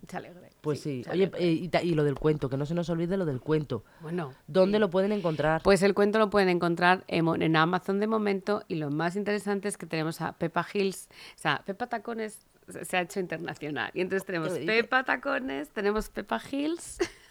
Se 0.08 0.16
alegre. 0.16 0.50
Pues 0.60 0.80
sí. 0.80 1.04
Oye, 1.10 1.30
eh, 1.38 1.68
y, 1.82 1.94
lo 1.94 2.04
del 2.04 2.16
cuento, 2.16 2.48
que 2.48 2.56
no 2.56 2.66
se 2.66 2.74
nos 2.74 2.88
olvide 2.90 3.16
lo 3.16 3.24
del 3.24 3.40
cuento. 3.40 3.84
Bueno, 4.00 4.32
¿Dónde 4.46 4.78
lo 4.78 4.90
pueden 4.90 5.12
encontrar? 5.12 5.62
pues 5.62 5.82
el 5.82 5.94
cuento 5.94 6.18
lo 6.18 6.30
pueden 6.30 6.48
encontrar 6.48 7.04
en, 7.08 7.56
Amazon 7.56 8.00
de 8.00 8.06
momento 8.06 8.62
y 8.68 8.76
lo 8.76 8.90
más 8.90 9.16
interesante 9.16 9.68
es 9.68 9.76
que 9.76 9.86
tenemos 9.86 10.20
a 10.20 10.32
Pepa 10.32 10.66
Hills, 10.72 11.08
o 11.36 11.38
sea, 11.38 11.62
Pepa 11.64 11.86
Tacones 11.86 12.46
se 12.82 12.96
ha 12.96 13.00
hecho 13.00 13.20
internacional. 13.20 13.90
Y 13.94 14.00
entonces 14.00 14.24
tenemos. 14.24 14.50
Pepa 14.52 15.04
Tacones, 15.04 15.70
tenemos 15.70 16.08
Pepa 16.08 16.40
Hills, 16.50 16.98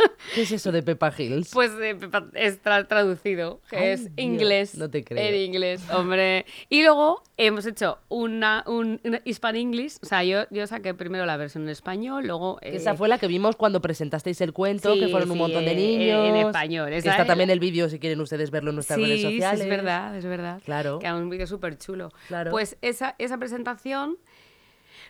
¿Qué 0.34 0.42
es 0.42 0.52
eso 0.52 0.70
de 0.72 0.82
Peppa 0.82 1.12
Hills? 1.16 1.50
pues 1.52 1.72
eh, 1.80 1.94
Pepa- 1.94 2.30
es 2.34 2.62
tra- 2.62 2.86
traducido, 2.86 3.60
que 3.68 3.76
Ay, 3.76 3.88
es 3.90 4.00
Dios, 4.04 4.12
inglés. 4.16 4.74
no 4.76 4.88
te 4.90 5.04
creo. 5.04 5.18
En 5.22 5.34
inglés, 5.34 5.82
hombre. 5.92 6.46
Y 6.68 6.82
luego 6.82 7.22
hemos 7.36 7.66
hecho 7.66 7.98
una, 8.08 8.62
un, 8.66 9.00
una 9.04 9.20
Hispan 9.24 9.56
English, 9.56 9.96
o 10.02 10.06
sea, 10.06 10.22
yo, 10.24 10.42
yo 10.50 10.66
saqué 10.66 10.94
primero 10.94 11.26
la 11.26 11.36
versión 11.36 11.64
en 11.64 11.70
español, 11.70 12.26
luego... 12.26 12.56
Que 12.58 12.76
Esa 12.76 12.92
eh, 12.92 12.96
fue 12.96 13.08
la 13.08 13.18
que 13.18 13.26
vimos 13.26 13.56
cuando 13.56 13.80
presentasteis 13.80 14.40
el 14.40 14.52
cuento, 14.52 14.94
que 14.94 15.06
Sí, 15.06 15.10
fueron 15.10 15.30
un 15.30 15.36
sí, 15.36 15.40
montón 15.42 15.64
de 15.64 15.70
en- 15.72 15.76
niños. 15.76 16.28
en 16.28 16.36
español, 16.36 16.90
Que 16.90 16.96
esa 16.98 17.10
está 17.10 17.22
es 17.22 17.28
también 17.28 17.50
el 17.50 17.60
vídeo 17.60 17.88
si 17.88 17.98
quieren 17.98 18.20
ustedes 18.20 18.50
verlo 18.50 18.70
en 18.70 18.76
nuestras 18.76 18.98
redes 19.00 19.20
Sí, 19.20 19.26
sí, 19.26 19.32
sociales. 19.34 19.60
es 19.62 19.68
verdad, 19.68 20.16
es 20.16 20.24
verdad. 20.24 20.60
Claro. 20.64 20.98
Que 20.98 21.06
era 21.06 21.16
un 21.16 21.28
vídeo 21.30 21.46
súper 21.46 21.76
chulo. 21.78 22.10
Claro. 22.28 22.50
Pues 22.50 22.76
esa, 22.82 23.14
esa 23.18 23.38
presentación, 23.38 24.18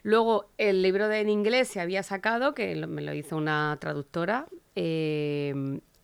luego 0.03 0.47
el 0.59 0.83
libro 0.83 1.09
de 1.09 1.21
en 1.21 1.29
inglés 1.29 1.69
se 1.69 1.81
había 1.81 2.03
sacado, 2.03 2.55
que 2.55 2.75
me 2.87 3.03
lo 3.03 3.13
hizo 3.15 3.37
una 3.37 3.77
traductora, 3.81 4.47
eh, 4.81 5.53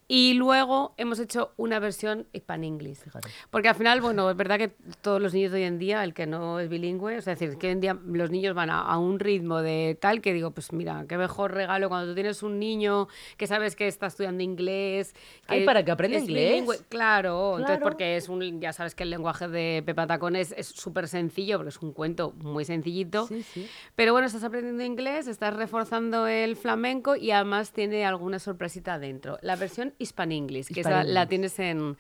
y 0.08 0.34
luego 0.34 0.94
hemos 0.96 1.18
hecho 1.18 1.52
una 1.56 1.78
versión 1.78 2.26
Hispan 2.32 2.64
English. 2.64 2.98
Fíjate. 2.98 3.28
Porque 3.50 3.68
al 3.68 3.74
final, 3.74 4.00
bueno, 4.00 4.30
es 4.30 4.36
verdad 4.36 4.58
que 4.58 4.68
todos 5.00 5.20
los 5.20 5.34
niños 5.34 5.52
de 5.52 5.58
hoy 5.58 5.64
en 5.64 5.78
día, 5.78 6.02
el 6.04 6.14
que 6.14 6.26
no 6.26 6.60
es 6.60 6.68
bilingüe, 6.68 7.18
o 7.18 7.22
sea, 7.22 7.34
es 7.34 7.38
decir, 7.40 7.58
que 7.58 7.68
hoy 7.68 7.72
en 7.74 7.80
día 7.80 7.98
los 8.04 8.30
niños 8.30 8.54
van 8.54 8.70
a, 8.70 8.80
a 8.80 8.98
un 8.98 9.18
ritmo 9.18 9.62
de 9.62 9.96
tal 10.00 10.20
que 10.20 10.32
digo, 10.32 10.50
pues 10.50 10.72
mira, 10.72 11.04
qué 11.08 11.16
mejor 11.16 11.52
regalo 11.54 11.88
cuando 11.88 12.08
tú 12.08 12.14
tienes 12.14 12.42
un 12.42 12.58
niño 12.58 13.08
que 13.36 13.46
sabes 13.46 13.76
que 13.76 13.86
está 13.88 14.06
estudiando 14.06 14.42
inglés. 14.42 15.14
Ay, 15.46 15.64
para 15.64 15.84
que 15.84 15.90
aprenda 15.90 16.18
inglés. 16.18 16.50
bilingüe. 16.52 16.78
Claro, 16.88 17.58
entonces 17.58 17.80
porque 17.82 18.16
es 18.16 18.28
un, 18.28 18.60
ya 18.60 18.72
sabes 18.72 18.94
que 18.94 19.02
el 19.02 19.10
lenguaje 19.10 19.48
de 19.48 19.82
Pepa 19.84 20.06
Tacón 20.06 20.36
es 20.36 20.52
es 20.56 20.68
súper 20.68 21.08
sencillo, 21.08 21.58
porque 21.58 21.70
es 21.70 21.82
un 21.82 21.92
cuento 21.92 22.32
muy 22.32 22.64
sencillito. 22.64 23.26
Sí, 23.26 23.42
sí. 23.42 23.68
Pero 23.94 24.12
bueno, 24.12 24.26
estás 24.26 24.44
aprendiendo 24.44 24.82
inglés, 24.82 25.26
estás 25.26 25.54
reforzando 25.54 26.26
el 26.26 26.56
flamenco 26.56 27.16
y 27.16 27.30
además 27.30 27.72
tiene 27.72 28.04
alguna 28.04 28.38
sorpresita 28.38 28.98
dentro. 28.98 29.38
La 29.42 29.56
versión 29.56 29.94
Hispan 29.98 30.32
English, 30.32 30.68
que 30.72 30.80
esa 30.80 31.04
la 31.04 31.26
tienes 31.26 31.58
en 31.58 31.96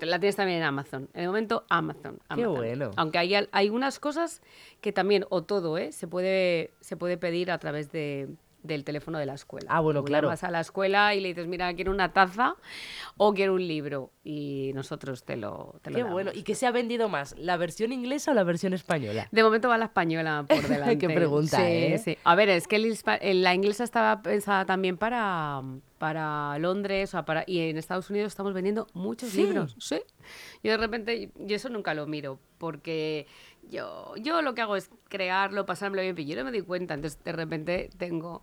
la 0.00 0.18
tienes 0.18 0.36
también 0.36 0.58
en 0.58 0.64
Amazon. 0.64 1.08
En 1.14 1.22
el 1.22 1.26
momento 1.28 1.64
Amazon. 1.68 2.16
Qué 2.18 2.42
Amazon. 2.42 2.54
bueno. 2.56 2.90
Aunque 2.96 3.18
hay, 3.18 3.34
hay 3.50 3.68
unas 3.70 3.98
cosas 4.00 4.42
que 4.80 4.92
también, 4.92 5.24
o 5.30 5.42
todo, 5.42 5.78
¿eh? 5.78 5.92
se, 5.92 6.08
puede, 6.08 6.72
se 6.80 6.96
puede 6.96 7.16
pedir 7.16 7.50
a 7.50 7.58
través 7.58 7.92
de, 7.92 8.28
del 8.62 8.82
teléfono 8.82 9.18
de 9.18 9.26
la 9.26 9.34
escuela. 9.34 9.66
Ah, 9.70 9.80
bueno, 9.80 10.00
Tú 10.00 10.06
claro. 10.06 10.28
Vas 10.28 10.42
a 10.42 10.50
la 10.50 10.60
escuela 10.60 11.14
y 11.14 11.20
le 11.20 11.28
dices, 11.28 11.46
mira, 11.46 11.72
quiero 11.74 11.92
una 11.92 12.12
taza 12.12 12.56
o 13.18 13.34
quiero 13.34 13.54
un 13.54 13.66
libro. 13.68 14.10
Y 14.24 14.72
nosotros 14.74 15.22
te 15.24 15.36
lo, 15.36 15.78
te 15.82 15.90
lo 15.90 15.96
Qué 15.96 16.02
damos. 16.02 16.12
bueno. 16.14 16.30
¿Y 16.34 16.42
qué 16.44 16.54
se 16.54 16.66
ha 16.66 16.70
vendido 16.70 17.08
más? 17.10 17.34
¿La 17.38 17.56
versión 17.58 17.92
inglesa 17.92 18.30
o 18.30 18.34
la 18.34 18.42
versión 18.42 18.72
española? 18.72 19.28
De 19.30 19.42
momento 19.42 19.68
va 19.68 19.76
la 19.78 19.84
española 19.84 20.44
por 20.48 20.62
delante. 20.68 20.98
Qué 20.98 21.08
pregunta, 21.08 21.58
Sí, 21.58 21.62
¿eh? 21.62 21.98
sí. 22.02 22.18
A 22.24 22.34
ver, 22.34 22.48
es 22.48 22.66
que 22.66 22.76
el 22.76 22.98
eh, 23.20 23.34
la 23.34 23.54
inglesa 23.54 23.84
estaba 23.84 24.22
pensada 24.22 24.64
también 24.64 24.96
para, 24.96 25.60
para 26.04 26.58
Londres 26.58 27.14
o 27.14 27.24
para, 27.24 27.44
y 27.46 27.60
en 27.60 27.78
Estados 27.78 28.10
Unidos 28.10 28.26
estamos 28.28 28.52
vendiendo 28.52 28.86
muchos 28.92 29.30
Sí. 29.30 29.38
libros. 29.42 29.74
Sí. 29.78 30.02
Yo 30.62 30.72
de 30.72 30.76
repente, 30.76 31.30
yo 31.34 31.56
eso 31.56 31.70
nunca 31.70 31.94
lo 31.94 32.06
miro 32.06 32.38
porque 32.58 33.26
yo, 33.70 34.12
yo 34.18 34.42
lo 34.42 34.52
que 34.54 34.60
hago 34.60 34.76
es 34.76 34.90
crearlo, 35.08 35.64
pasármelo 35.64 36.02
bien, 36.02 36.14
pero 36.14 36.28
yo 36.28 36.36
no 36.36 36.44
me 36.44 36.50
doy 36.50 36.60
cuenta. 36.60 36.92
Entonces 36.92 37.24
de 37.24 37.32
repente 37.32 37.88
tengo 37.96 38.42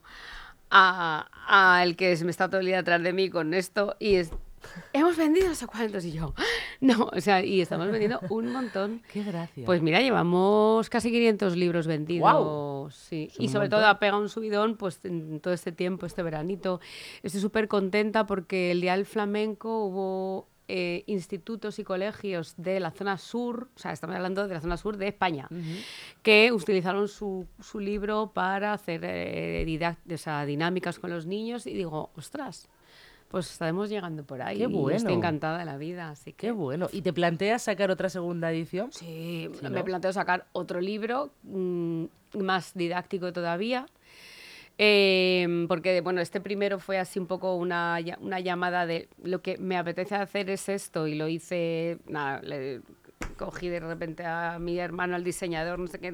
a, 0.72 1.30
a 1.48 1.84
el 1.84 1.96
que 1.96 2.18
se 2.18 2.26
me 2.26 2.32
está 2.32 2.50
todo 2.50 2.62
el 2.62 2.66
día 2.66 2.78
detrás 2.78 3.04
de 3.04 3.14
mí 3.14 3.30
con 3.30 3.54
esto 3.54 3.96
y 4.00 4.16
es... 4.16 4.32
Hemos 4.94 5.18
vendido 5.18 5.48
no 5.48 5.56
sé 5.56 5.68
cuántos 5.68 6.06
y 6.06 6.12
yo, 6.12 6.34
no, 6.80 7.10
o 7.14 7.22
sea, 7.22 7.44
y 7.44 7.62
estamos 7.62 7.90
vendiendo 7.90 8.20
un 8.30 8.52
montón. 8.52 9.02
Qué 9.12 9.24
gracia. 9.24 9.66
Pues 9.66 9.82
mira, 9.82 10.02
llevamos 10.02 10.90
casi 10.90 11.12
500 11.12 11.56
libros 11.56 11.88
vendidos. 11.88 12.96
Sí. 12.96 13.32
Un 13.38 13.46
Y 13.46 13.48
sobre 13.50 13.66
montón. 13.66 13.80
todo 13.80 13.88
ha 13.90 14.00
pegado 14.00 14.22
un 14.22 14.30
subidón 14.30 14.78
pues, 14.78 15.00
en 15.04 15.40
todo 15.40 15.54
este 15.54 15.72
tiempo, 15.72 16.06
este 16.06 16.24
veranito. 16.24 16.80
Estoy 17.24 17.42
súper 17.42 17.68
contenta 17.68 18.26
porque 18.26 18.72
el 18.72 18.82
Día 18.82 18.96
del 18.96 19.06
Flamenco 19.06 19.86
hubo 19.86 20.48
eh, 20.68 21.04
institutos 21.08 21.80
y 21.80 21.84
colegios 21.84 22.54
de 22.56 22.80
la 22.80 22.92
zona 22.92 23.18
sur, 23.18 23.68
o 23.76 23.80
sea, 23.80 23.92
estamos 23.92 24.16
hablando 24.16 24.48
de 24.48 24.54
la 24.54 24.62
zona 24.62 24.78
sur 24.78 24.96
de 24.96 25.10
España, 25.10 25.50
que 26.22 26.52
utilizaron 26.54 27.10
su, 27.10 27.46
su 27.60 27.80
libro 27.80 28.32
para 28.34 28.72
hacer 28.72 29.02
eh, 29.04 29.96
o 30.10 30.18
sea, 30.18 30.46
dinámicas 30.46 30.98
con 30.98 31.10
los 31.10 31.26
niños 31.26 31.68
y 31.68 31.74
digo, 31.74 32.12
ostras. 32.16 32.70
Pues 33.32 33.50
estaremos 33.50 33.90
llegando 33.90 34.26
por 34.26 34.42
ahí. 34.42 34.58
Qué 34.58 34.68
bueno. 34.68 34.98
Estoy 34.98 35.14
encantada 35.14 35.58
de 35.58 35.64
la 35.66 35.78
vida, 35.78 36.10
así 36.10 36.34
que... 36.34 36.48
Qué 36.48 36.52
bueno. 36.52 36.90
¿Y 36.92 37.02
te 37.02 37.14
planteas 37.14 37.64
sacar 37.64 37.90
otra 37.90 38.10
segunda 38.10 38.52
edición? 38.52 38.92
Sí, 38.92 39.50
Sí, 39.54 39.64
me 39.64 39.70
¿no? 39.70 39.86
planteo 39.86 40.12
sacar 40.12 40.48
otro 40.52 40.82
libro 40.82 41.32
mm, 41.44 42.06
más 42.40 42.74
didáctico 42.74 43.32
todavía. 43.32 43.86
Eh, 44.78 45.66
porque, 45.70 46.02
bueno, 46.02 46.20
este 46.20 46.42
primero 46.42 46.80
fue 46.80 46.98
así 46.98 47.20
un 47.20 47.28
poco 47.28 47.56
una, 47.56 48.00
una 48.20 48.40
llamada 48.42 48.86
de 48.86 49.08
lo 49.24 49.42
que 49.42 49.58
me 49.58 49.78
apetece 49.78 50.16
hacer 50.16 50.50
es 50.50 50.68
esto 50.68 51.08
y 51.08 51.16
lo 51.16 51.28
hice, 51.28 52.00
nada, 52.08 52.42
le 52.42 52.82
cogí 53.38 53.70
de 53.70 53.80
repente 53.80 54.26
a 54.26 54.58
mi 54.60 54.78
hermano, 54.78 55.16
al 55.16 55.24
diseñador, 55.24 55.80
no 55.80 55.88
sé 55.88 56.00
qué, 56.00 56.12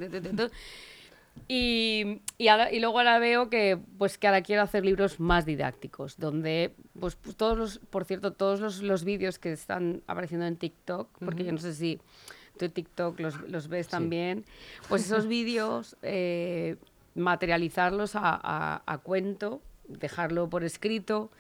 y, 1.48 2.22
y, 2.38 2.48
ahora- 2.50 2.72
y 2.72 2.80
luego 2.80 2.98
ahora 3.00 3.20
veo 3.20 3.50
que, 3.50 3.78
pues, 3.98 4.18
que 4.18 4.28
ahora 4.28 4.42
quiero 4.42 4.62
hacer 4.62 4.86
libros 4.86 5.20
más 5.20 5.46
didácticos, 5.46 6.18
donde, 6.18 6.74
pues, 7.00 7.16
pues, 7.16 7.36
todos 7.36 7.58
los, 7.58 7.80
por 7.80 8.06
cierto, 8.06 8.34
todos 8.34 8.60
los, 8.60 8.82
los 8.82 9.04
vídeos 9.04 9.40
que 9.40 9.52
están 9.52 10.02
apareciendo 10.08 10.46
en 10.46 10.58
TikTok, 10.58 11.10
porque 11.24 11.44
yo 11.46 11.52
no 11.52 11.58
sé 11.58 11.74
si 11.74 12.00
tú 12.58 12.70
TikTok 12.70 13.20
los, 13.20 13.40
los 13.50 13.68
ves 13.68 13.88
también, 13.88 14.44
pues 14.90 15.06
esos 15.06 15.28
vídeos, 15.28 15.96
eh, 16.02 16.76
materializarlos 17.16 18.16
a, 18.16 18.22
a- 18.42 18.84
a 18.86 18.98
cuento, 19.00 19.62
dejarlo 19.88 20.50
por 20.50 20.64
escrito. 20.64 21.32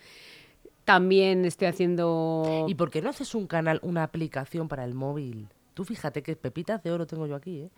También 0.85 1.43
estoy 1.43 1.67
haciendo... 1.67 2.65
¿Y 2.69 2.75
por 2.75 2.89
qué 2.91 3.01
no 3.01 3.09
haces 3.09 3.35
un 3.35 3.45
canal, 3.45 3.79
una 3.83 4.03
aplicación 4.03 4.69
para 4.69 4.85
el 4.85 4.93
móvil? 4.93 5.49
Tú 5.73 5.83
fíjate 5.83 6.23
que 6.23 6.35
pepitas 6.37 6.81
de 6.81 6.91
oro 6.91 7.05
tengo 7.05 7.27
yo 7.27 7.35
aquí, 7.35 7.59
¿eh? 7.59 7.69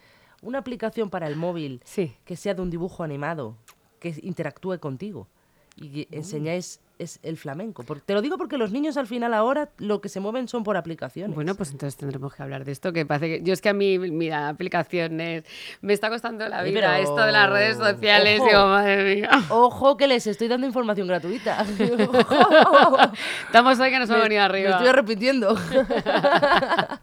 Una 0.42 0.60
aplicación 0.60 1.10
para 1.10 1.28
el 1.28 1.36
móvil 1.36 1.82
Sí. 1.86 2.14
que 2.26 2.36
sea 2.36 2.54
de 2.54 2.62
un 2.62 2.70
dibujo 2.70 3.04
animado, 3.04 3.56
que 4.00 4.16
interactúe 4.24 4.80
contigo 4.80 5.28
y 5.76 6.06
que 6.06 6.08
enseñáis 6.18 6.80
es 6.98 7.20
el 7.24 7.38
flamenco. 7.38 7.84
Por- 7.84 8.02
te 8.02 8.14
lo 8.14 8.22
digo 8.22 8.38
porque 8.38 8.58
los 8.58 8.74
niños 8.74 8.98
al 8.98 9.08
final 9.08 9.34
ahora 9.34 9.70
lo 9.78 10.02
que 10.02 10.10
se 10.10 10.20
mueven 10.20 10.50
son 10.50 10.66
por 10.66 10.76
aplicaciones. 10.76 11.34
Bueno, 11.34 11.56
pues 11.56 11.72
entonces 11.72 11.96
tendremos 11.96 12.34
que 12.34 12.44
hablar 12.44 12.66
de 12.66 12.74
esto, 12.74 12.92
que 12.92 13.06
parece 13.06 13.38
que... 13.40 13.44
Yo 13.46 13.54
es 13.54 13.62
que 13.62 13.70
a 13.70 13.74
mí, 13.74 13.98
mira, 13.98 14.50
aplicaciones... 14.50 15.46
Me 15.80 15.94
está 15.94 16.10
costando 16.10 16.46
la 16.50 16.62
vida 16.62 16.82
pero- 16.82 17.04
esto 17.04 17.26
de 17.26 17.32
las 17.32 17.50
redes 17.50 17.78
sociales. 17.78 18.42
Ojo. 18.42 18.50
Digo, 18.50 18.66
madre 18.68 19.16
mía. 19.16 19.30
Ojo 19.50 19.96
que 19.96 20.08
les 20.08 20.28
estoy 20.28 20.50
dando 20.50 20.68
información 20.68 21.08
gratuita. 21.08 21.62
Estamos 23.46 23.80
hoy 23.80 23.90
que 23.92 24.00
nos 24.00 24.10
hemos 24.10 24.22
Me- 24.24 24.30
venido 24.30 24.40
Me 24.42 24.46
arriba. 24.46 24.70
estoy 24.72 24.88
arrepintiendo. 24.88 25.56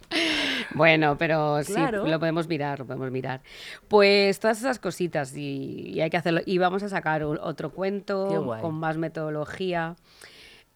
Bueno, 0.77 1.17
pero 1.19 1.63
sí, 1.65 1.73
lo 2.09 2.19
podemos 2.19 2.47
mirar, 2.49 2.79
lo 2.81 2.87
podemos 2.87 3.11
mirar. 3.11 3.41
Pues 3.89 4.39
todas 4.41 4.59
esas 4.59 4.79
cositas 4.79 5.37
y, 5.37 5.91
y 5.95 6.01
hay 6.01 6.11
que 6.11 6.17
hacerlo. 6.17 6.41
Y 6.45 6.59
vamos 6.59 6.83
a 6.83 6.89
sacar 6.89 7.25
un- 7.25 7.39
otro 7.41 7.71
cuento 7.71 8.29
con 8.63 8.75
más 8.75 8.97
metodología. 8.97 9.97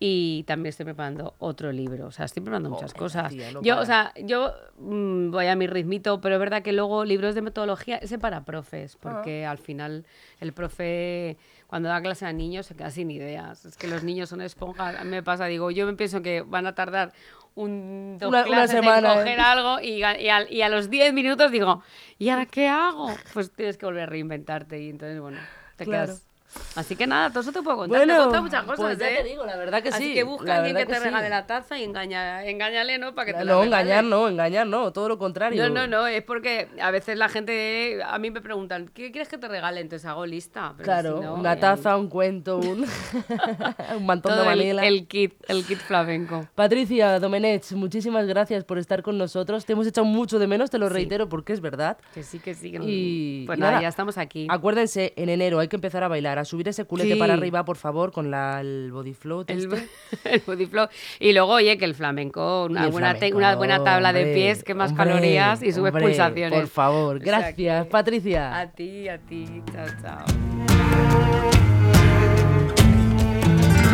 Y 0.03 0.45
también 0.45 0.71
estoy 0.71 0.85
preparando 0.85 1.35
otro 1.39 1.71
libro. 1.73 2.07
O 2.07 2.11
sea, 2.11 2.25
estoy 2.25 2.43
preparando 2.43 2.71
muchas 2.71 2.95
cosas. 2.95 3.29
tía, 3.35 3.53
no 3.53 3.61
yo, 3.61 3.75
para. 3.75 3.83
o 3.83 3.85
sea, 3.85 4.13
yo 4.25 4.55
mm, 4.79 5.31
voy 5.31 5.47
a 5.47 5.55
mi 5.57 5.67
ritmito, 5.67 6.23
pero 6.23 6.37
es 6.37 6.39
verdad 6.41 6.63
que 6.63 6.73
luego 6.73 7.05
libros 7.05 7.35
de 7.35 7.43
metodología, 7.43 7.97
ese 7.99 8.19
para 8.19 8.43
profes, 8.47 8.97
porque 8.97 9.45
al 9.45 9.59
final 9.59 10.07
el 10.41 10.55
profe, 10.55 11.37
cuando 11.71 11.89
da 11.89 12.03
clase 12.03 12.27
a 12.27 12.33
niños, 12.33 12.67
se 12.67 12.75
queda 12.75 12.91
sin 12.91 13.13
ideas. 13.13 13.65
Es 13.65 13.77
que 13.77 13.87
los 13.87 14.03
niños 14.03 14.29
son 14.29 14.41
esponjas. 14.41 14.97
A 14.97 15.05
mí 15.05 15.11
me 15.11 15.23
pasa, 15.23 15.47
digo, 15.47 15.71
yo 15.71 15.87
me 15.87 15.95
pienso 15.95 16.21
que 16.21 16.43
van 16.43 16.67
a 16.67 16.75
tardar 16.75 17.13
un, 17.55 18.17
dos 18.19 18.29
Una- 18.29 18.41
una 18.41 18.47
clases 18.47 18.71
semana, 18.81 19.13
en 19.13 19.19
¿eh? 19.19 19.23
coger 19.23 19.41
algo 19.41 19.81
y, 19.81 20.03
a- 20.03 20.21
y 20.21 20.29
a, 20.29 20.51
y 20.51 20.63
a 20.63 20.69
los 20.69 20.91
10 20.91 21.13
minutos 21.15 21.53
digo, 21.53 21.83
¿y 22.19 22.29
ahora 22.31 22.47
qué 22.47 22.67
hago? 22.69 23.17
Pues 23.33 23.53
tienes 23.53 23.79
que 23.79 23.87
volver 23.87 24.03
a 24.03 24.07
reinventarte 24.07 24.81
y 24.83 24.91
entonces, 24.91 25.21
bueno, 25.21 25.39
te 25.77 25.85
Claro. 25.85 26.07
quedas... 26.07 26.27
Así 26.77 26.97
que 26.97 27.07
nada, 27.07 27.31
todo 27.31 27.41
eso 27.41 27.53
te 27.53 27.63
puedo 27.63 27.77
contar. 27.79 28.07
te 28.07 28.13
he 28.13 28.17
contado 28.17 28.43
muchas 28.43 28.63
cosas, 28.65 28.81
pues 28.81 28.99
ya 28.99 29.11
¿eh? 29.11 29.17
te 29.23 29.29
digo, 29.29 29.45
la 29.47 29.57
verdad 29.57 29.83
que 29.83 29.89
Así 29.91 30.05
sí. 30.05 30.15
que 30.15 30.23
busca 30.25 30.57
alguien 30.57 30.77
que 30.77 30.87
te 30.87 30.95
sí. 30.97 31.01
regale 31.05 31.29
la 31.29 31.47
taza 31.47 31.79
y 31.79 31.85
engaña, 31.85 32.45
engáñale, 32.45 32.99
¿no? 32.99 33.15
Para 33.15 33.27
que 33.27 33.35
te 33.35 33.45
No, 33.45 33.63
engañar 33.65 34.05
no, 34.05 34.29
engañar 34.29 34.67
no, 34.67 34.93
todo 34.93 35.09
lo 35.09 35.19
contrario. 35.19 35.63
No, 35.69 35.75
no, 35.75 35.87
no, 35.87 36.07
es 36.07 36.23
porque 36.23 36.69
a 36.81 36.91
veces 36.91 37.17
la 37.19 37.29
gente, 37.29 38.01
a 38.05 38.19
mí 38.19 38.31
me 38.31 38.41
preguntan, 38.41 38.89
¿qué 38.93 39.11
quieres 39.11 39.29
que 39.29 39.39
te 39.39 39.49
regale? 39.49 39.81
Entonces 39.81 40.07
hago 40.07 40.27
lista. 40.27 40.73
pero 40.77 40.85
Claro, 40.85 41.19
si 41.19 41.25
no, 41.25 41.35
una 41.35 41.53
eh, 41.55 41.57
taza, 41.57 41.97
un 41.97 42.09
cuento, 42.09 42.59
un, 42.59 42.85
un 43.97 44.07
mantón 44.07 44.33
todo 44.33 44.41
de 44.43 44.47
manila. 44.47 44.87
el 44.87 45.07
kit, 45.07 45.35
el 45.49 45.65
kit 45.65 45.79
flamenco. 45.79 46.47
Patricia 46.55 47.19
Domenech, 47.21 47.71
muchísimas 47.73 48.27
gracias 48.27 48.65
por 48.65 48.79
estar 48.79 49.03
con 49.03 49.19
nosotros. 49.19 49.65
Te 49.65 49.73
hemos 49.73 49.87
echado 49.87 50.05
mucho 50.05 50.39
de 50.39 50.47
menos, 50.47 50.71
te 50.71 50.79
lo 50.79 50.89
Sí. 50.89 50.95
reitero 50.95 51.29
porque 51.29 51.53
es 51.53 51.61
verdad. 51.61 51.99
Que 52.15 52.23
sí, 52.23 52.39
que 52.39 52.55
sí. 52.55 52.73
Que 52.73 52.79
no- 52.79 52.85
Y, 52.87 53.45
pues 53.47 53.59
y 53.59 53.61
nada, 53.61 53.73
nada, 53.73 53.83
ya 53.83 53.89
estamos 53.89 54.19
aquí. 54.19 54.47
Acuérdense, 54.51 55.13
en 55.17 55.29
enero 55.29 55.59
hay 55.61 55.69
que 55.69 55.77
empezar 55.77 56.03
a 56.03 56.09
bailar, 56.09 56.39
a 56.41 56.45
subir 56.45 56.69
ese 56.69 56.85
culete 56.85 57.15
Sí. 57.15 57.19
para 57.19 57.35
arriba, 57.35 57.65
por 57.65 57.77
favor, 57.77 58.13
con 58.13 58.31
la, 58.31 58.61
el 58.61 58.91
body 58.93 59.15
float. 59.15 59.51
El, 59.51 59.73
este. 59.73 59.89
el 60.25 60.43
body. 60.47 60.69
Y 61.19 61.33
luego, 61.33 61.53
oye, 61.53 61.79
que 61.79 61.85
el 61.85 61.95
flamenco, 61.95 62.65
una, 62.65 62.85
el 62.85 62.91
buena, 62.91 63.13
flamenco, 63.13 63.39
una 63.39 63.57
buena 63.57 63.85
tabla 63.85 64.13
de 64.13 64.35
pies, 64.35 64.63
que 64.65 64.75
más 64.75 64.91
hombre, 64.91 65.07
calorías 65.07 65.63
y 65.63 65.73
subes 65.73 65.93
hombre, 65.93 66.05
pulsaciones. 66.05 66.59
Por 66.61 66.69
favor, 66.69 67.17
O 67.17 67.21
sea 67.21 67.27
gracias, 67.27 67.87
Patricia. 67.87 68.59
A 68.59 68.71
ti, 68.71 69.09
a 69.09 69.19
ti. 69.19 69.47
Chao, 69.73 69.87
chao. 70.03 71.10